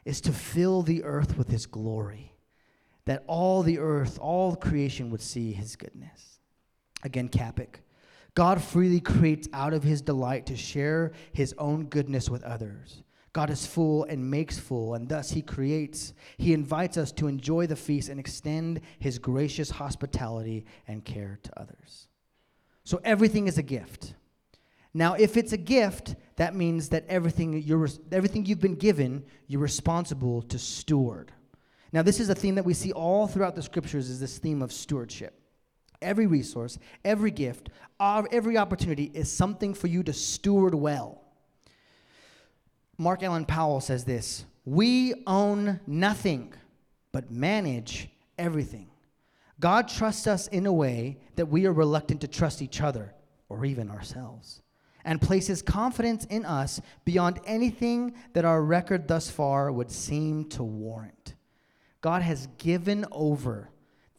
[0.06, 2.34] is to fill the earth with His glory,
[3.04, 6.40] that all the earth, all creation would see His goodness.
[7.02, 7.82] Again, Kapic.
[8.34, 13.02] God freely creates out of His delight to share His own goodness with others.
[13.32, 16.12] God is full and makes full, and thus He creates.
[16.38, 21.60] He invites us to enjoy the feast and extend His gracious hospitality and care to
[21.60, 22.08] others.
[22.84, 24.14] So everything is a gift.
[24.94, 29.60] Now, if it's a gift, that means that everything, you're, everything you've been given, you're
[29.60, 31.30] responsible to steward.
[31.92, 34.62] Now, this is a theme that we see all throughout the scriptures is this theme
[34.62, 35.40] of stewardship.
[36.00, 37.70] Every resource, every gift,
[38.00, 41.27] every opportunity is something for you to steward well.
[42.98, 46.52] Mark Allen Powell says this We own nothing,
[47.12, 48.90] but manage everything.
[49.60, 53.14] God trusts us in a way that we are reluctant to trust each other
[53.48, 54.62] or even ourselves,
[55.04, 60.62] and places confidence in us beyond anything that our record thus far would seem to
[60.62, 61.34] warrant.
[62.00, 63.70] God has given over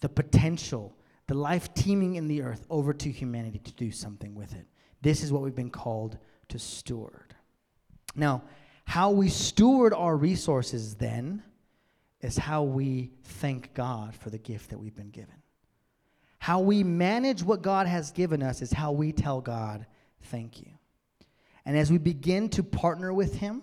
[0.02, 0.96] the potential,
[1.28, 4.66] the life teeming in the earth, over to humanity to do something with it.
[5.02, 6.18] This is what we've been called
[6.50, 7.36] to steward.
[8.16, 8.44] Now,
[8.90, 11.44] how we steward our resources then
[12.22, 15.36] is how we thank God for the gift that we've been given.
[16.40, 19.86] How we manage what God has given us is how we tell God,
[20.24, 20.72] thank you.
[21.66, 23.62] And as we begin to partner with Him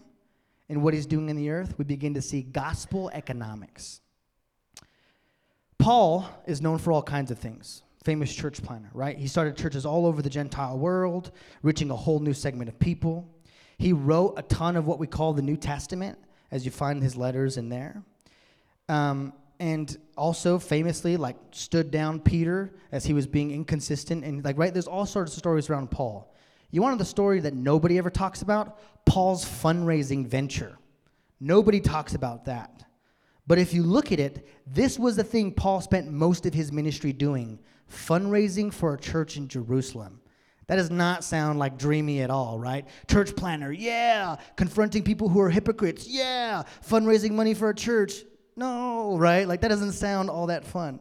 [0.69, 4.01] in what He's doing in the earth, we begin to see gospel economics.
[5.77, 7.83] Paul is known for all kinds of things.
[8.05, 9.19] Famous church planner, right?
[9.19, 11.33] He started churches all over the Gentile world,
[11.65, 13.29] reaching a whole new segment of people.
[13.79, 16.19] He wrote a ton of what we call the New Testament,
[16.51, 18.03] as you find his letters in there.
[18.89, 24.25] Um, and also famously, like, stood down Peter as he was being inconsistent.
[24.25, 26.33] And, like, right, there's all sorts of stories around Paul.
[26.71, 28.79] You wanted the story that nobody ever talks about?
[29.07, 30.79] Paul's fundraising venture.
[31.41, 32.85] Nobody talks about that.
[33.47, 36.73] But if you look at it, this was the thing Paul spent most of his
[36.73, 37.59] ministry doing
[37.91, 40.21] fundraising for a church in Jerusalem.
[40.69, 42.87] That does not sound like dreamy at all, right?
[43.09, 44.37] Church planner, yeah.
[44.57, 46.65] Confronting people who are hypocrites, yeah.
[46.89, 48.25] Fundraising money for a church,
[48.57, 49.47] no, right?
[49.47, 50.99] Like that doesn't sound all that fun.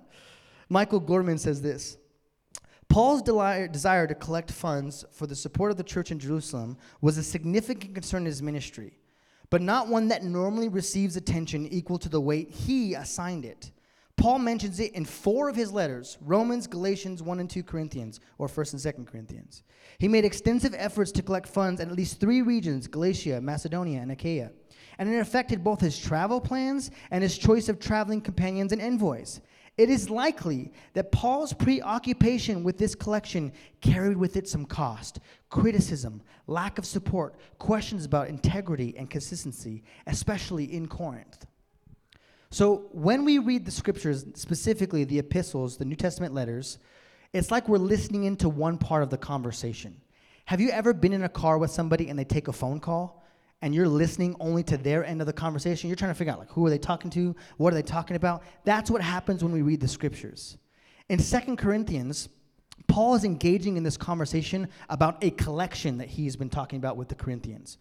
[0.69, 1.97] Michael Gorman says this
[2.89, 7.23] Paul's desire to collect funds for the support of the church in Jerusalem was a
[7.23, 8.99] significant concern in his ministry,
[9.49, 13.71] but not one that normally receives attention equal to the weight he assigned it.
[14.17, 18.47] Paul mentions it in four of his letters Romans, Galatians, 1 and 2 Corinthians, or
[18.47, 19.63] 1st and 2nd Corinthians.
[19.99, 24.11] He made extensive efforts to collect funds in at least three regions Galatia, Macedonia, and
[24.11, 24.51] Achaia.
[24.97, 29.41] And it affected both his travel plans and his choice of traveling companions and envoys.
[29.77, 33.51] It is likely that Paul's preoccupation with this collection
[33.81, 40.73] carried with it some cost, criticism, lack of support, questions about integrity and consistency, especially
[40.73, 41.45] in Corinth.
[42.49, 46.79] So when we read the scriptures, specifically the epistles, the New Testament letters,
[47.33, 49.99] it's like we're listening into one part of the conversation.
[50.45, 53.25] Have you ever been in a car with somebody and they take a phone call
[53.61, 55.89] and you're listening only to their end of the conversation?
[55.89, 57.35] You're trying to figure out like who are they talking to?
[57.57, 58.43] What are they talking about?
[58.63, 60.57] That's what happens when we read the scriptures.
[61.09, 62.29] In Second Corinthians,
[62.87, 67.09] Paul is engaging in this conversation about a collection that he's been talking about with
[67.09, 67.77] the Corinthians.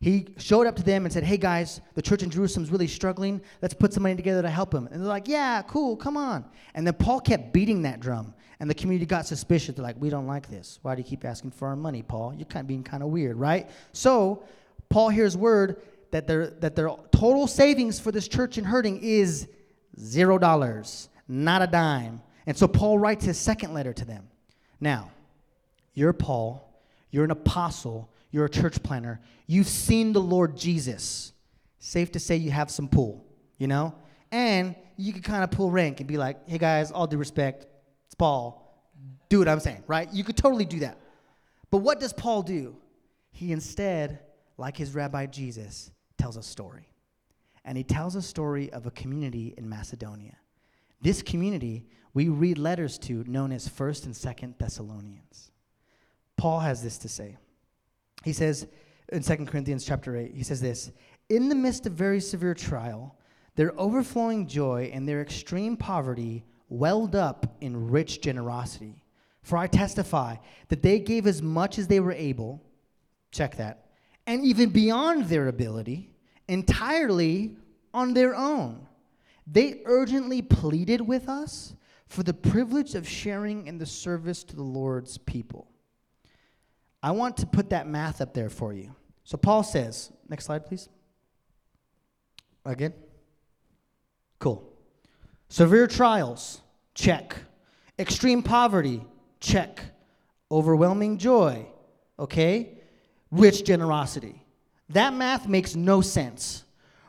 [0.00, 2.86] He showed up to them and said, Hey guys, the church in Jerusalem is really
[2.86, 3.40] struggling.
[3.60, 4.86] Let's put some money together to help them.
[4.92, 6.44] And they're like, Yeah, cool, come on.
[6.74, 8.34] And then Paul kept beating that drum.
[8.60, 9.74] And the community got suspicious.
[9.74, 10.78] They're like, We don't like this.
[10.82, 12.32] Why do you keep asking for our money, Paul?
[12.36, 13.68] You're kind of being kind of weird, right?
[13.92, 14.44] So
[14.88, 15.82] Paul hears word
[16.12, 19.48] that their, that their total savings for this church in hurting is
[19.98, 22.22] zero dollars, not a dime.
[22.46, 24.28] And so Paul writes his second letter to them.
[24.80, 25.10] Now,
[25.92, 31.32] you're Paul, you're an apostle you're a church planner, you've seen the Lord Jesus.
[31.78, 33.24] Safe to say you have some pull,
[33.56, 33.94] you know?
[34.30, 37.66] And you can kind of pull rank and be like, hey guys, all due respect,
[38.06, 38.64] it's Paul.
[39.28, 40.12] Do what I'm saying, right?
[40.12, 40.98] You could totally do that.
[41.70, 42.76] But what does Paul do?
[43.30, 44.20] He instead,
[44.56, 46.88] like his rabbi Jesus, tells a story.
[47.68, 50.34] and he tells a story of a community in Macedonia.
[51.02, 55.52] This community we read letters to known as 1st and 2nd Thessalonians.
[56.38, 57.36] Paul has this to say.
[58.24, 58.66] He says
[59.10, 60.90] in 2 Corinthians chapter 8, he says this,
[61.28, 63.16] "In the midst of very severe trial,
[63.54, 69.02] their overflowing joy and their extreme poverty welled up in rich generosity.
[69.42, 70.36] For I testify
[70.68, 72.62] that they gave as much as they were able,
[73.30, 73.90] check that,
[74.26, 76.10] and even beyond their ability,
[76.48, 77.56] entirely
[77.94, 78.86] on their own.
[79.46, 81.74] They urgently pleaded with us
[82.06, 85.68] for the privilege of sharing in the service to the Lord's people.
[87.02, 88.94] I want to put that math up there for you.
[89.24, 90.88] So Paul says, next slide, please.
[92.64, 92.92] Again.
[94.38, 94.72] Cool.
[95.48, 96.60] Severe trials,
[96.94, 97.36] check.
[97.98, 99.04] Extreme poverty,
[99.40, 99.80] check.
[100.50, 101.66] Overwhelming joy,
[102.18, 102.78] okay?
[103.30, 104.42] Rich generosity.
[104.88, 106.64] That math makes no sense.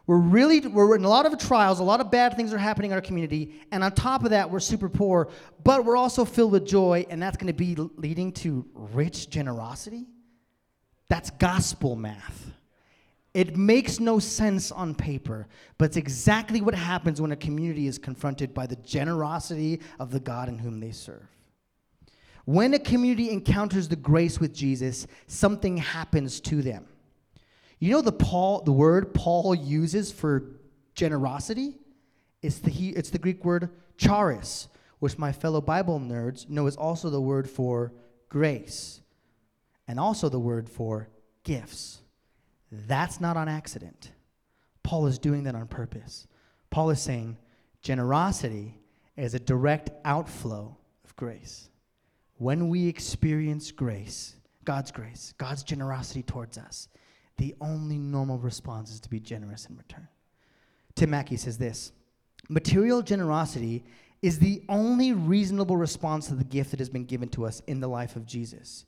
[0.10, 2.90] We're really, we're in a lot of trials, a lot of bad things are happening
[2.90, 5.30] in our community, and on top of that, we're super poor,
[5.64, 10.08] but we're also filled with joy, and that's gonna be leading to rich generosity?
[11.10, 12.54] That's gospel math.
[13.36, 15.48] It makes no sense on paper,
[15.78, 20.20] but it's exactly what happens when a community is confronted by the generosity of the
[20.20, 21.28] God in whom they serve.
[22.46, 26.88] When a community encounters the grace with Jesus, something happens to them.
[27.80, 30.44] You know the Paul, the word Paul uses for
[30.96, 31.76] generosity?
[32.42, 34.68] It's the, he, it's the Greek word charis,
[35.00, 37.94] which my fellow Bible nerds know is also the word for
[38.28, 39.02] grace,
[39.88, 41.10] and also the word for
[41.44, 42.02] gifts.
[42.72, 44.12] That's not on accident.
[44.84, 46.28] Paul is doing that on purpose.
[46.70, 47.38] Paul is saying
[47.82, 48.80] generosity
[49.18, 51.70] is a direct outflow of grace
[52.40, 56.88] when we experience grace, God's grace, God's generosity towards us,
[57.40, 60.08] the only normal response is to be generous in return.
[60.96, 61.92] Tim Mackie says this
[62.48, 63.84] Material generosity
[64.22, 67.80] is the only reasonable response to the gift that has been given to us in
[67.80, 68.86] the life of Jesus.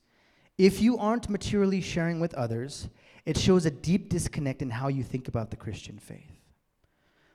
[0.58, 2.88] If you aren't materially sharing with others,
[3.24, 6.30] it shows a deep disconnect in how you think about the Christian faith.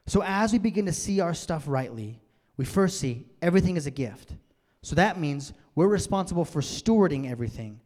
[0.05, 2.21] So, as we begin to see our stuff rightly,
[2.55, 4.33] we first see everything is a gift.
[4.81, 7.79] So that means we're responsible for stewarding everything.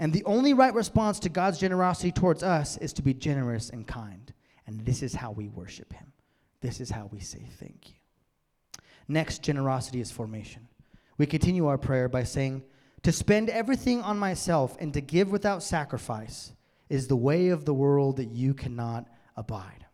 [0.00, 3.86] And the only right response to God's generosity towards us is to be generous and
[3.86, 4.32] kind.
[4.66, 6.12] And this is how we worship Him.
[6.62, 7.94] This is how we say thank you.
[9.08, 10.66] Next, generosity is formation.
[11.18, 12.62] We continue our prayer by saying,
[13.02, 16.54] To spend everything on myself and to give without sacrifice
[16.88, 19.84] is the way of the world that you cannot abide.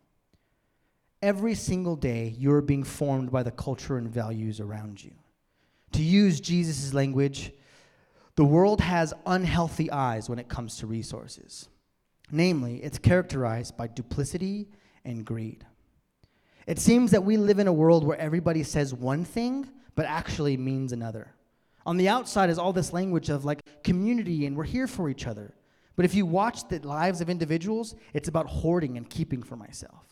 [1.21, 5.11] Every single day, you're being formed by the culture and values around you.
[5.93, 7.51] To use Jesus' language,
[8.37, 11.67] the world has unhealthy eyes when it comes to resources.
[12.31, 14.69] Namely, it's characterized by duplicity
[15.03, 15.65] and greed.
[16.67, 20.55] It seems that we live in a world where everybody says one thing, but actually
[20.55, 21.33] means another.
[21.85, 25.25] On the outside is all this language of like community and we're here for each
[25.25, 25.55] other.
[25.95, 30.05] But if you watch the lives of individuals, it's about hoarding and keeping for myself.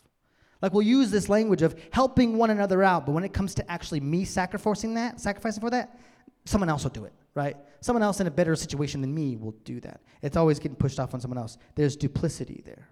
[0.62, 3.70] Like we'll use this language of helping one another out, but when it comes to
[3.70, 5.96] actually me sacrificing that, sacrificing for that,
[6.44, 7.56] someone else will do it, right?
[7.80, 10.00] Someone else in a better situation than me will do that.
[10.22, 11.58] It's always getting pushed off on someone else.
[11.76, 12.88] There's duplicity there.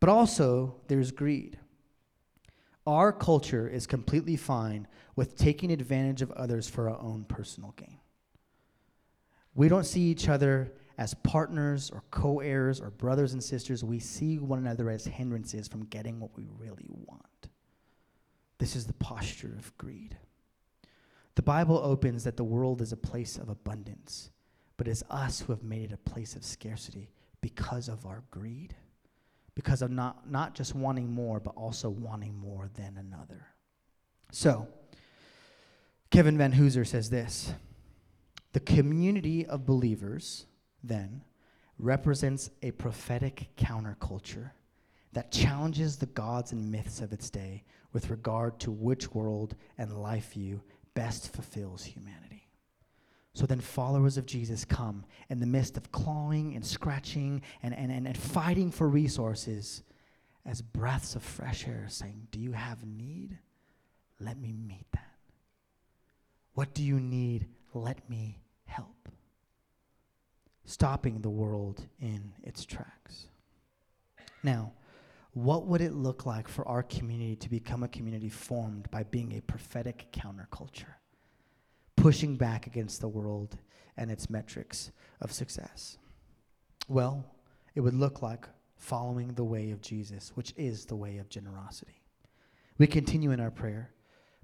[0.00, 1.58] But also, there's greed.
[2.86, 4.86] Our culture is completely fine
[5.16, 7.98] with taking advantage of others for our own personal gain.
[9.54, 13.98] We don't see each other as partners or co heirs or brothers and sisters, we
[13.98, 17.48] see one another as hindrances from getting what we really want.
[18.58, 20.16] This is the posture of greed.
[21.36, 24.30] The Bible opens that the world is a place of abundance,
[24.76, 27.10] but it's us who have made it a place of scarcity
[27.40, 28.74] because of our greed,
[29.54, 33.46] because of not, not just wanting more, but also wanting more than another.
[34.32, 34.66] So,
[36.10, 37.52] Kevin Vanhoozer says this
[38.52, 40.46] The community of believers
[40.82, 41.22] then,
[41.78, 44.52] represents a prophetic counterculture
[45.12, 50.02] that challenges the gods and myths of its day with regard to which world and
[50.02, 50.62] life view
[50.96, 52.48] best fulfills humanity.
[53.34, 57.92] So then, followers of Jesus come in the midst of clawing and scratching and, and,
[57.92, 59.82] and, and fighting for resources
[60.44, 63.38] as breaths of fresh air, saying, Do you have need?
[64.18, 65.12] Let me meet that.
[66.54, 67.46] What do you need?
[67.74, 68.96] Let me help
[70.66, 73.26] stopping the world in its tracks.
[74.42, 74.72] Now,
[75.36, 79.34] what would it look like for our community to become a community formed by being
[79.34, 80.94] a prophetic counterculture,
[81.94, 83.58] pushing back against the world
[83.98, 85.98] and its metrics of success?
[86.88, 87.22] Well,
[87.74, 92.00] it would look like following the way of Jesus, which is the way of generosity.
[92.78, 93.90] We continue in our prayer,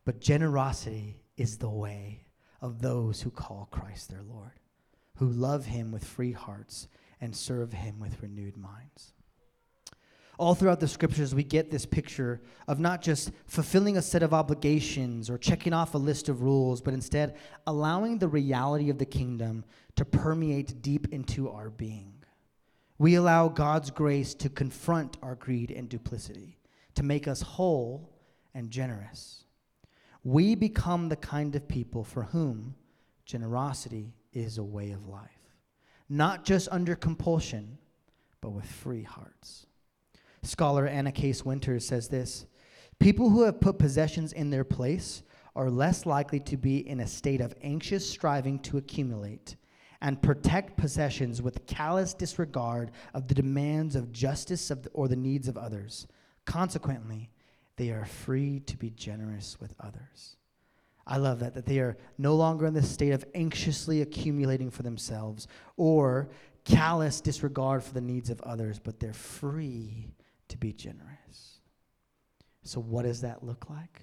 [0.04, 2.26] but generosity is the way
[2.60, 4.60] of those who call Christ their Lord,
[5.16, 6.86] who love him with free hearts
[7.18, 9.14] and serve him with renewed minds.
[10.42, 14.34] All throughout the scriptures, we get this picture of not just fulfilling a set of
[14.34, 17.36] obligations or checking off a list of rules, but instead
[17.68, 19.64] allowing the reality of the kingdom
[19.94, 22.24] to permeate deep into our being.
[22.98, 26.58] We allow God's grace to confront our greed and duplicity,
[26.96, 28.10] to make us whole
[28.52, 29.44] and generous.
[30.24, 32.74] We become the kind of people for whom
[33.24, 35.54] generosity is a way of life,
[36.08, 37.78] not just under compulsion,
[38.40, 39.66] but with free hearts.
[40.42, 42.46] Scholar Anna Case Winters says this
[42.98, 45.22] People who have put possessions in their place
[45.54, 49.56] are less likely to be in a state of anxious striving to accumulate
[50.00, 55.16] and protect possessions with callous disregard of the demands of justice of the, or the
[55.16, 56.06] needs of others.
[56.44, 57.30] Consequently,
[57.76, 60.36] they are free to be generous with others.
[61.06, 64.82] I love that, that they are no longer in the state of anxiously accumulating for
[64.82, 66.30] themselves or
[66.64, 70.08] callous disregard for the needs of others, but they're free
[70.52, 71.60] to be generous.
[72.62, 74.02] So, what does that look like?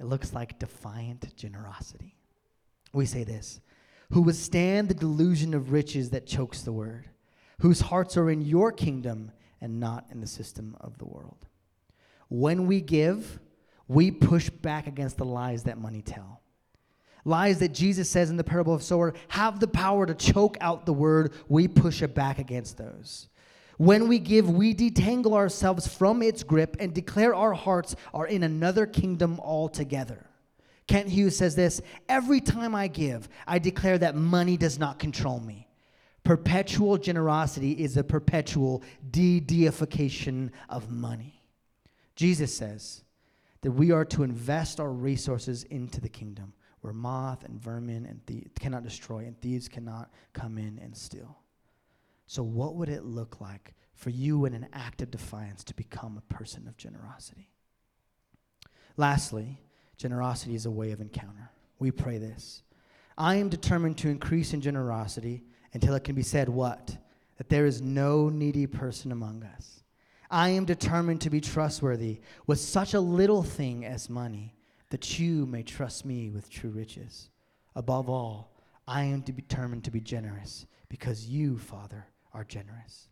[0.00, 2.16] It looks like defiant generosity.
[2.92, 3.60] We say this
[4.10, 7.08] who withstand the delusion of riches that chokes the word,
[7.60, 11.46] whose hearts are in your kingdom and not in the system of the world.
[12.28, 13.40] When we give,
[13.88, 16.40] we push back against the lies that money tell.
[17.24, 20.86] Lies that Jesus says in the parable of sower have the power to choke out
[20.86, 21.32] the word.
[21.48, 23.28] We push it back against those.
[23.78, 28.42] When we give, we detangle ourselves from its grip and declare our hearts are in
[28.42, 30.26] another kingdom altogether.
[30.86, 35.40] Kent Hughes says this Every time I give, I declare that money does not control
[35.40, 35.68] me.
[36.24, 41.42] Perpetual generosity is a perpetual de deification of money.
[42.16, 43.04] Jesus says
[43.60, 48.24] that we are to invest our resources into the kingdom where moth and vermin and
[48.26, 51.36] thieves cannot destroy and thieves cannot come in and steal.
[52.26, 56.16] So, what would it look like for you in an act of defiance to become
[56.18, 57.50] a person of generosity?
[58.96, 59.60] Lastly,
[59.96, 61.50] generosity is a way of encounter.
[61.78, 62.62] We pray this
[63.16, 66.96] I am determined to increase in generosity until it can be said, What?
[67.38, 69.82] That there is no needy person among us.
[70.30, 74.54] I am determined to be trustworthy with such a little thing as money,
[74.90, 77.28] that you may trust me with true riches.
[77.74, 78.52] Above all,
[78.88, 82.06] I am determined to be generous because you, Father,
[82.36, 83.08] are generous.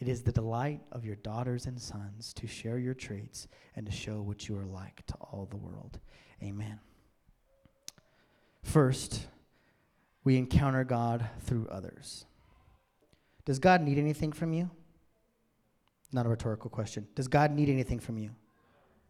[0.00, 3.46] It is the delight of your daughters and sons to share your traits
[3.76, 6.00] and to show what you are like to all the world.
[6.42, 6.80] Amen.
[8.64, 9.28] First,
[10.24, 12.24] we encounter God through others.
[13.44, 14.68] Does God need anything from you?
[16.12, 17.06] Not a rhetorical question.
[17.14, 18.30] Does God need anything from you?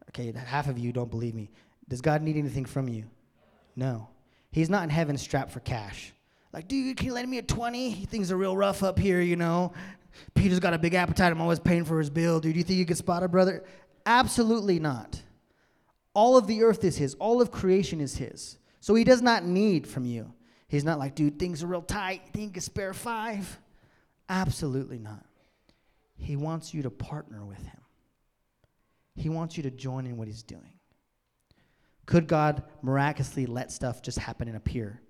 [0.09, 1.49] Okay, half of you don't believe me.
[1.89, 3.05] Does God need anything from you?
[3.75, 4.09] No.
[4.51, 6.13] He's not in heaven strapped for cash.
[6.55, 8.05] Like, dude, can you lend me a 20?
[8.05, 9.73] Things are real rough up here, you know.
[10.35, 11.29] Peter's got a big appetite.
[11.29, 12.39] I'm always paying for his bill.
[12.39, 13.65] Dude, you think you could spot a brother?
[14.05, 15.21] Absolutely not.
[16.13, 18.57] All of the earth is his, all of creation is his.
[18.79, 20.33] So he does not need from you.
[20.69, 22.21] He's not like, dude, things are real tight.
[22.31, 23.59] Think you can spare five?
[24.29, 25.25] Absolutely not.
[26.15, 27.81] He wants you to partner with him,
[29.13, 30.71] he wants you to join in what he's doing.
[32.05, 35.01] Could God miraculously let stuff just happen and appear?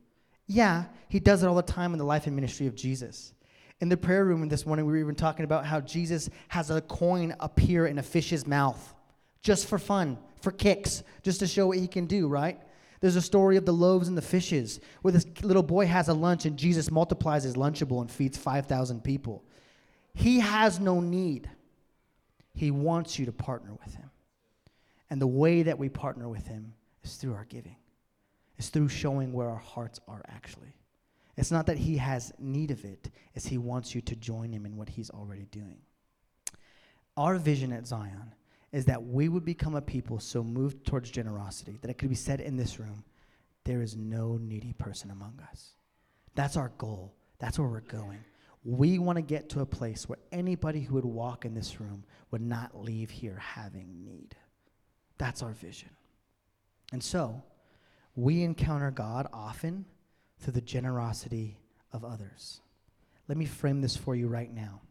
[0.47, 3.33] Yeah, he does it all the time in the life and ministry of Jesus.
[3.81, 6.81] In the prayer room this morning, we were even talking about how Jesus has a
[6.81, 8.93] coin appear in a fish's mouth
[9.41, 12.59] just for fun, for kicks, just to show what he can do, right?
[12.99, 16.13] There's a story of the loaves and the fishes where this little boy has a
[16.13, 19.43] lunch and Jesus multiplies his Lunchable and feeds 5,000 people.
[20.13, 21.49] He has no need.
[22.53, 24.09] He wants you to partner with him.
[25.09, 26.73] And the way that we partner with him
[27.03, 27.75] is through our giving
[28.57, 30.75] is through showing where our hearts are actually.
[31.37, 34.65] It's not that he has need of it, it's he wants you to join him
[34.65, 35.79] in what he's already doing.
[37.17, 38.33] Our vision at Zion
[38.71, 42.15] is that we would become a people so moved towards generosity that it could be
[42.15, 43.03] said in this room,
[43.63, 45.71] there is no needy person among us.
[46.35, 47.15] That's our goal.
[47.39, 48.19] That's where we're going.
[48.63, 52.03] We want to get to a place where anybody who would walk in this room
[52.31, 54.35] would not leave here having need.
[55.17, 55.91] That's our vision.
[56.91, 57.43] And so,
[58.15, 59.85] we encounter God often
[60.39, 61.57] through the generosity
[61.91, 62.61] of others.
[63.27, 64.81] Let me frame this for you right now.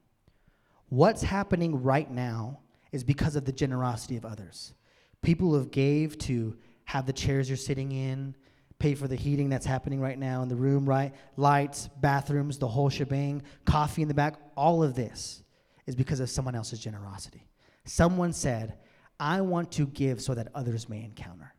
[0.89, 2.61] What's happening right now
[2.93, 4.75] is because of the generosity of others.
[5.23, 8.35] People have gave to have the chairs you're sitting in,
[8.79, 11.15] pay for the heating that's happening right now in the room, right?
[11.37, 15.43] Lights, bathrooms, the whole shebang, coffee in the back, all of this
[15.87, 17.47] is because of someone else's generosity.
[17.85, 18.79] Someone said,
[19.19, 21.54] I want to give so that others may encounter.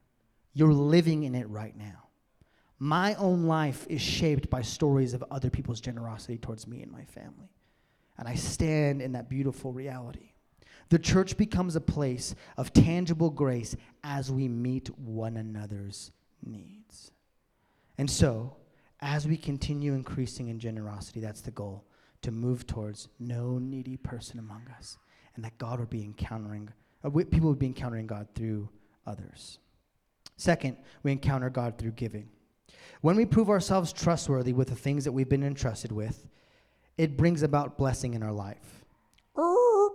[0.56, 2.08] You're living in it right now.
[2.80, 7.04] My own life is shaped by stories of other people's generosity towards me and my
[7.04, 7.52] family.
[8.18, 10.32] And I stand in that beautiful reality.
[10.90, 16.12] The church becomes a place of tangible grace as we meet one another's
[16.44, 17.12] needs.
[17.98, 18.56] And so,
[19.02, 21.86] as we continue increasing in generosity, that's the goal
[22.22, 24.98] to move towards no needy person among us,
[25.36, 26.70] and that God would be encountering,
[27.04, 28.70] uh, people would be encountering God through
[29.06, 29.60] others.
[30.38, 32.30] Second, we encounter God through giving.
[33.02, 36.28] When we prove ourselves trustworthy with the things that we've been entrusted with,
[36.98, 38.84] it brings about blessing in our life.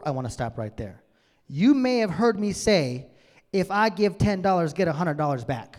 [0.05, 1.03] I want to stop right there.
[1.49, 3.09] You may have heard me say,
[3.53, 5.79] if I give $10, get $100 back.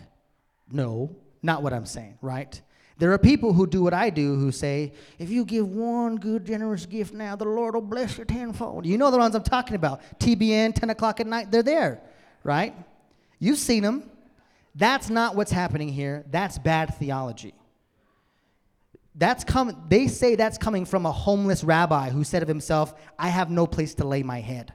[0.70, 2.60] No, not what I'm saying, right?
[2.98, 6.44] There are people who do what I do who say, if you give one good,
[6.44, 8.86] generous gift now, the Lord will bless you tenfold.
[8.86, 10.02] You know the ones I'm talking about.
[10.20, 12.00] TBN, 10 o'clock at night, they're there,
[12.44, 12.74] right?
[13.38, 14.08] You've seen them.
[14.74, 16.24] That's not what's happening here.
[16.30, 17.54] That's bad theology.
[19.14, 23.28] That's coming, they say that's coming from a homeless rabbi who said of himself, I
[23.28, 24.72] have no place to lay my head.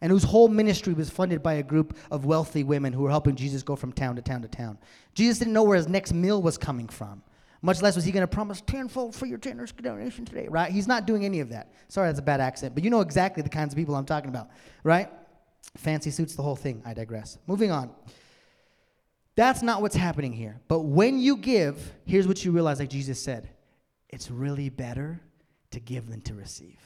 [0.00, 3.36] And whose whole ministry was funded by a group of wealthy women who were helping
[3.36, 4.78] Jesus go from town to town to town.
[5.14, 7.22] Jesus didn't know where his next meal was coming from.
[7.62, 10.70] Much less was he going to promise tenfold for your generous donation today, right?
[10.70, 11.72] He's not doing any of that.
[11.88, 14.28] Sorry, that's a bad accent, but you know exactly the kinds of people I'm talking
[14.28, 14.50] about,
[14.84, 15.10] right?
[15.76, 16.82] Fancy suits, the whole thing.
[16.86, 17.38] I digress.
[17.48, 17.90] Moving on.
[19.38, 20.60] That's not what's happening here.
[20.66, 23.48] But when you give, here's what you realize, like Jesus said
[24.08, 25.20] it's really better
[25.70, 26.80] to give than to receive.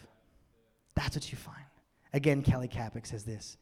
[0.95, 1.65] That's what you find.
[2.13, 3.57] Again, Kelly Kapic says this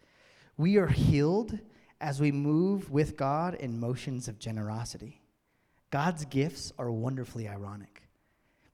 [0.56, 1.56] We are healed
[2.00, 5.22] as we move with God in motions of generosity.
[5.92, 8.02] God's gifts are wonderfully ironic.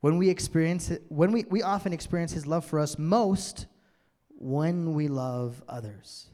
[0.01, 3.67] When we experience it, when we, we often experience his love for us most
[4.31, 6.29] when we love others.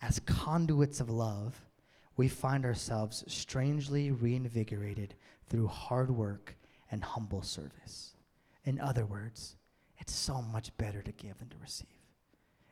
[0.00, 1.62] As conduits of love,
[2.16, 5.14] we find ourselves strangely reinvigorated
[5.48, 6.56] through hard work
[6.90, 8.14] and humble service.
[8.64, 9.56] In other words,
[9.98, 11.86] it's so much better to give than to receive.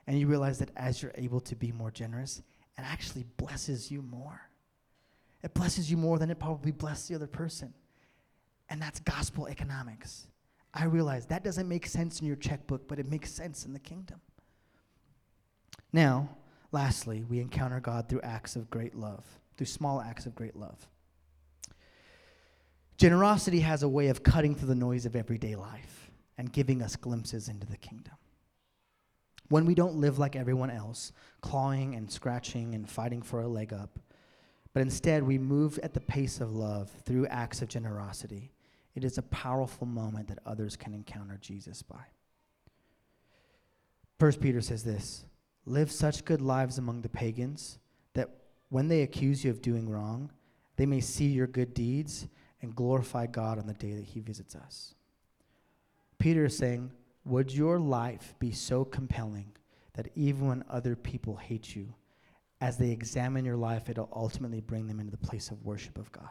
[0.07, 2.43] And you realize that as you're able to be more generous,
[2.78, 4.41] it actually blesses you more.
[5.43, 7.72] It blesses you more than it probably blessed the other person.
[8.68, 10.26] And that's gospel economics.
[10.72, 13.78] I realize that doesn't make sense in your checkbook, but it makes sense in the
[13.78, 14.20] kingdom.
[15.93, 16.28] Now,
[16.73, 19.25] lastly, we encounter God through acts of great love,
[19.57, 20.89] through small acts of great love.
[22.97, 26.97] Generosity has a way of cutting through the noise of everyday life and giving us
[26.97, 28.14] glimpses into the kingdom.
[29.49, 33.73] When we don't live like everyone else, clawing and scratching and fighting for a leg
[33.73, 33.99] up,
[34.73, 38.53] but instead we move at the pace of love through acts of generosity,
[38.95, 42.05] it is a powerful moment that others can encounter Jesus by.
[44.18, 45.25] First Peter says this
[45.67, 47.79] Live such good lives among the pagans
[48.15, 48.31] that
[48.71, 50.31] when they accuse you of doing wrong,
[50.77, 52.27] they may see your good deeds
[52.63, 54.95] and glorify God on the day that he visits us.
[56.19, 56.93] Peter is saying,
[57.25, 59.53] Would your life be so compelling
[59.95, 61.95] that even when other people hate you,
[62.61, 66.13] as they examine your life, it'll ultimately bring them into the place of worship of
[66.13, 66.31] God?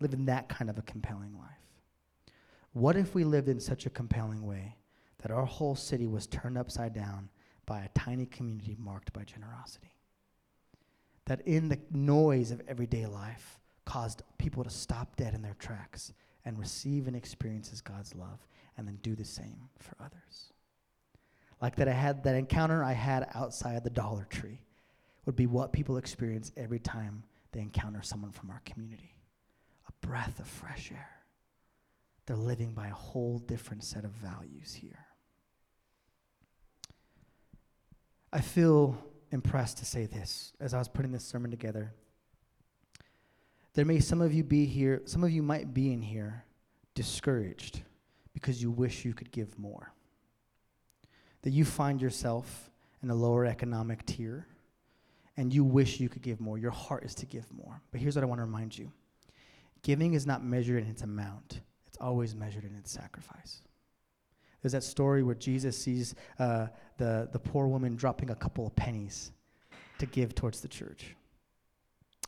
[0.00, 1.64] Live in that kind of a compelling life.
[2.72, 4.76] What if we lived in such a compelling way
[5.18, 7.28] that our whole city was turned upside down
[7.66, 9.94] by a tiny community marked by generosity?
[11.26, 16.12] That in the noise of everyday life, caused people to stop dead in their tracks
[16.44, 18.46] and receive and experience God's love
[18.76, 20.52] and then do the same for others.
[21.60, 24.60] Like that I had that encounter I had outside the Dollar Tree
[25.24, 29.14] would be what people experience every time they encounter someone from our community.
[29.88, 31.08] A breath of fresh air.
[32.26, 35.06] They're living by a whole different set of values here.
[38.34, 38.98] I feel
[39.30, 41.94] impressed to say this as I was putting this sermon together.
[43.74, 46.44] There may some of you be here, some of you might be in here
[46.96, 47.82] discouraged
[48.32, 49.92] because you wish you could give more.
[51.42, 52.70] That you find yourself
[53.04, 54.48] in a lower economic tier
[55.36, 56.58] and you wish you could give more.
[56.58, 57.80] Your heart is to give more.
[57.92, 58.90] But here's what I want to remind you
[59.82, 63.60] giving is not measured in its amount, it's always measured in its sacrifice.
[64.64, 68.74] There's that story where Jesus sees uh, the, the poor woman dropping a couple of
[68.74, 69.30] pennies
[69.98, 71.14] to give towards the church.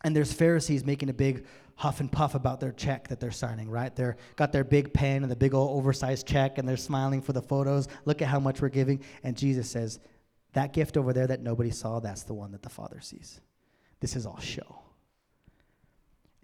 [0.05, 3.70] And there's Pharisees making a big huff and puff about their check that they're signing,
[3.70, 3.97] right?
[3.97, 7.32] They're got their big pen and the big old oversized check and they're smiling for
[7.32, 7.89] the photos.
[8.05, 9.03] Look at how much we're giving.
[9.22, 9.99] And Jesus says,
[10.53, 13.41] That gift over there that nobody saw, that's the one that the Father sees.
[14.01, 14.80] This is all show.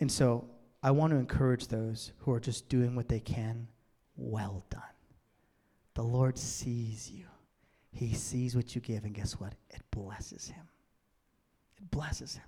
[0.00, 0.48] And so
[0.82, 3.68] I want to encourage those who are just doing what they can.
[4.16, 4.80] Well done.
[5.94, 7.26] The Lord sees you.
[7.92, 9.54] He sees what you give, and guess what?
[9.70, 10.66] It blesses him.
[11.76, 12.44] It blesses him.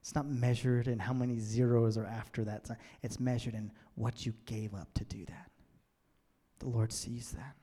[0.00, 2.68] It's not measured in how many zeros are after that.
[3.02, 5.50] It's measured in what you gave up to do that.
[6.58, 7.54] The Lord sees that.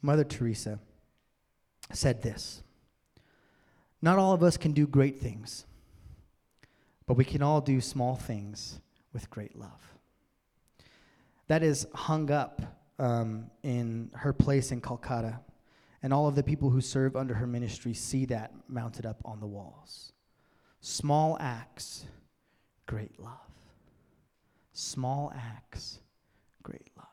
[0.00, 0.80] Mother Teresa
[1.92, 2.62] said this
[4.00, 5.66] Not all of us can do great things,
[7.06, 8.80] but we can all do small things
[9.12, 9.94] with great love.
[11.48, 12.62] That is hung up
[12.98, 15.40] um, in her place in Calcutta,
[16.02, 19.40] and all of the people who serve under her ministry see that mounted up on
[19.40, 20.12] the walls.
[20.80, 22.06] Small acts,
[22.86, 23.36] great love.
[24.72, 26.00] Small acts,
[26.62, 27.06] great love.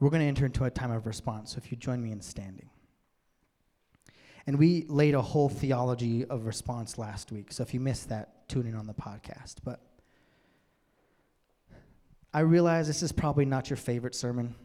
[0.00, 2.20] We're going to enter into a time of response, so if you join me in
[2.20, 2.68] standing.
[4.46, 8.48] And we laid a whole theology of response last week, so if you missed that,
[8.48, 9.56] tune in on the podcast.
[9.64, 9.80] But
[12.34, 14.56] I realize this is probably not your favorite sermon.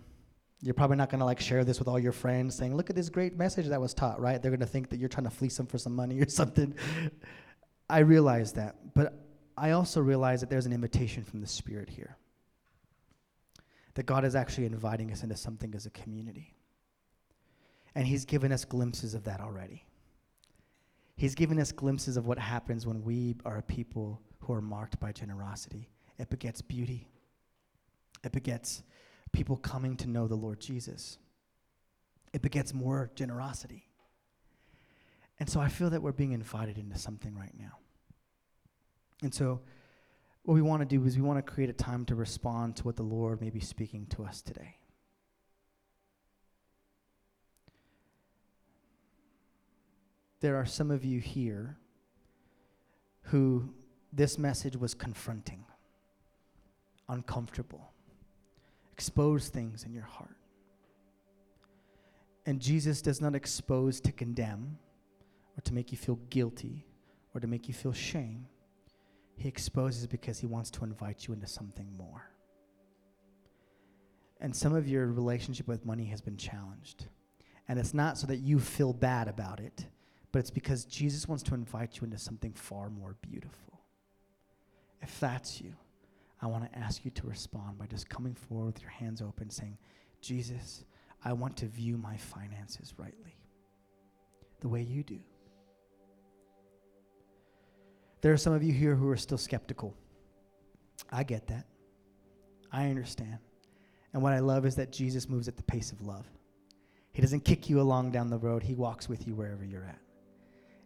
[0.62, 2.96] You're probably not going to like share this with all your friends saying, "Look at
[2.96, 4.42] this great message that was taught," right?
[4.42, 6.74] They're going to think that you're trying to fleece them for some money or something.
[7.90, 9.14] I realize that, but
[9.56, 12.18] I also realize that there's an invitation from the Spirit here
[13.94, 16.56] that God is actually inviting us into something as a community.
[17.96, 19.86] And He's given us glimpses of that already.
[21.16, 25.00] He's given us glimpses of what happens when we are a people who are marked
[25.00, 25.90] by generosity.
[26.18, 27.10] It begets beauty,
[28.24, 28.84] it begets
[29.32, 31.18] people coming to know the Lord Jesus,
[32.34, 33.86] it begets more generosity.
[35.40, 37.78] And so I feel that we're being invited into something right now.
[39.22, 39.62] And so
[40.44, 42.84] what we want to do is we want to create a time to respond to
[42.84, 44.78] what the Lord may be speaking to us today.
[50.42, 51.78] There are some of you here
[53.24, 53.74] who
[54.12, 55.66] this message was confronting,
[57.08, 57.92] uncomfortable,
[59.00, 60.36] expose things in your heart.
[62.46, 64.78] And Jesus does not expose to condemn
[65.58, 66.86] or to make you feel guilty
[67.34, 68.46] or to make you feel shame.
[69.38, 72.30] He exposes because he wants to invite you into something more.
[74.42, 77.06] And some of your relationship with money has been challenged.
[77.70, 79.86] And it's not so that you feel bad about it,
[80.34, 83.80] but it's because Jesus wants to invite you into something far more beautiful.
[85.02, 85.76] If that's you,
[86.42, 89.50] I want to ask you to respond by just coming forward with your hands open,
[89.50, 89.78] saying,
[90.22, 90.86] Jesus,
[91.24, 93.36] I want to view my finances rightly,
[94.62, 95.20] the way you do.
[98.22, 99.96] There are some of you here who are still skeptical.
[101.10, 101.66] I get that.
[102.72, 103.38] I understand.
[104.14, 106.26] And what I love is that Jesus moves at the pace of love.
[107.12, 110.00] He doesn't kick you along down the road, He walks with you wherever you're at.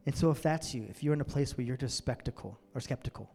[0.05, 2.81] And so, if that's you, if you're in a place where you're just spectacle or
[2.81, 3.29] skeptical,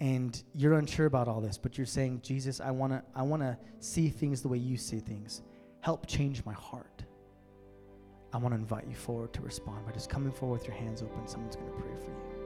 [0.00, 4.08] and you're unsure about all this, but you're saying, Jesus, I wanna, I wanna see
[4.08, 5.42] things the way you see things.
[5.80, 7.04] Help change my heart.
[8.32, 11.02] I want to invite you forward to respond by just coming forward with your hands
[11.02, 11.26] open.
[11.26, 12.37] Someone's going to pray for you.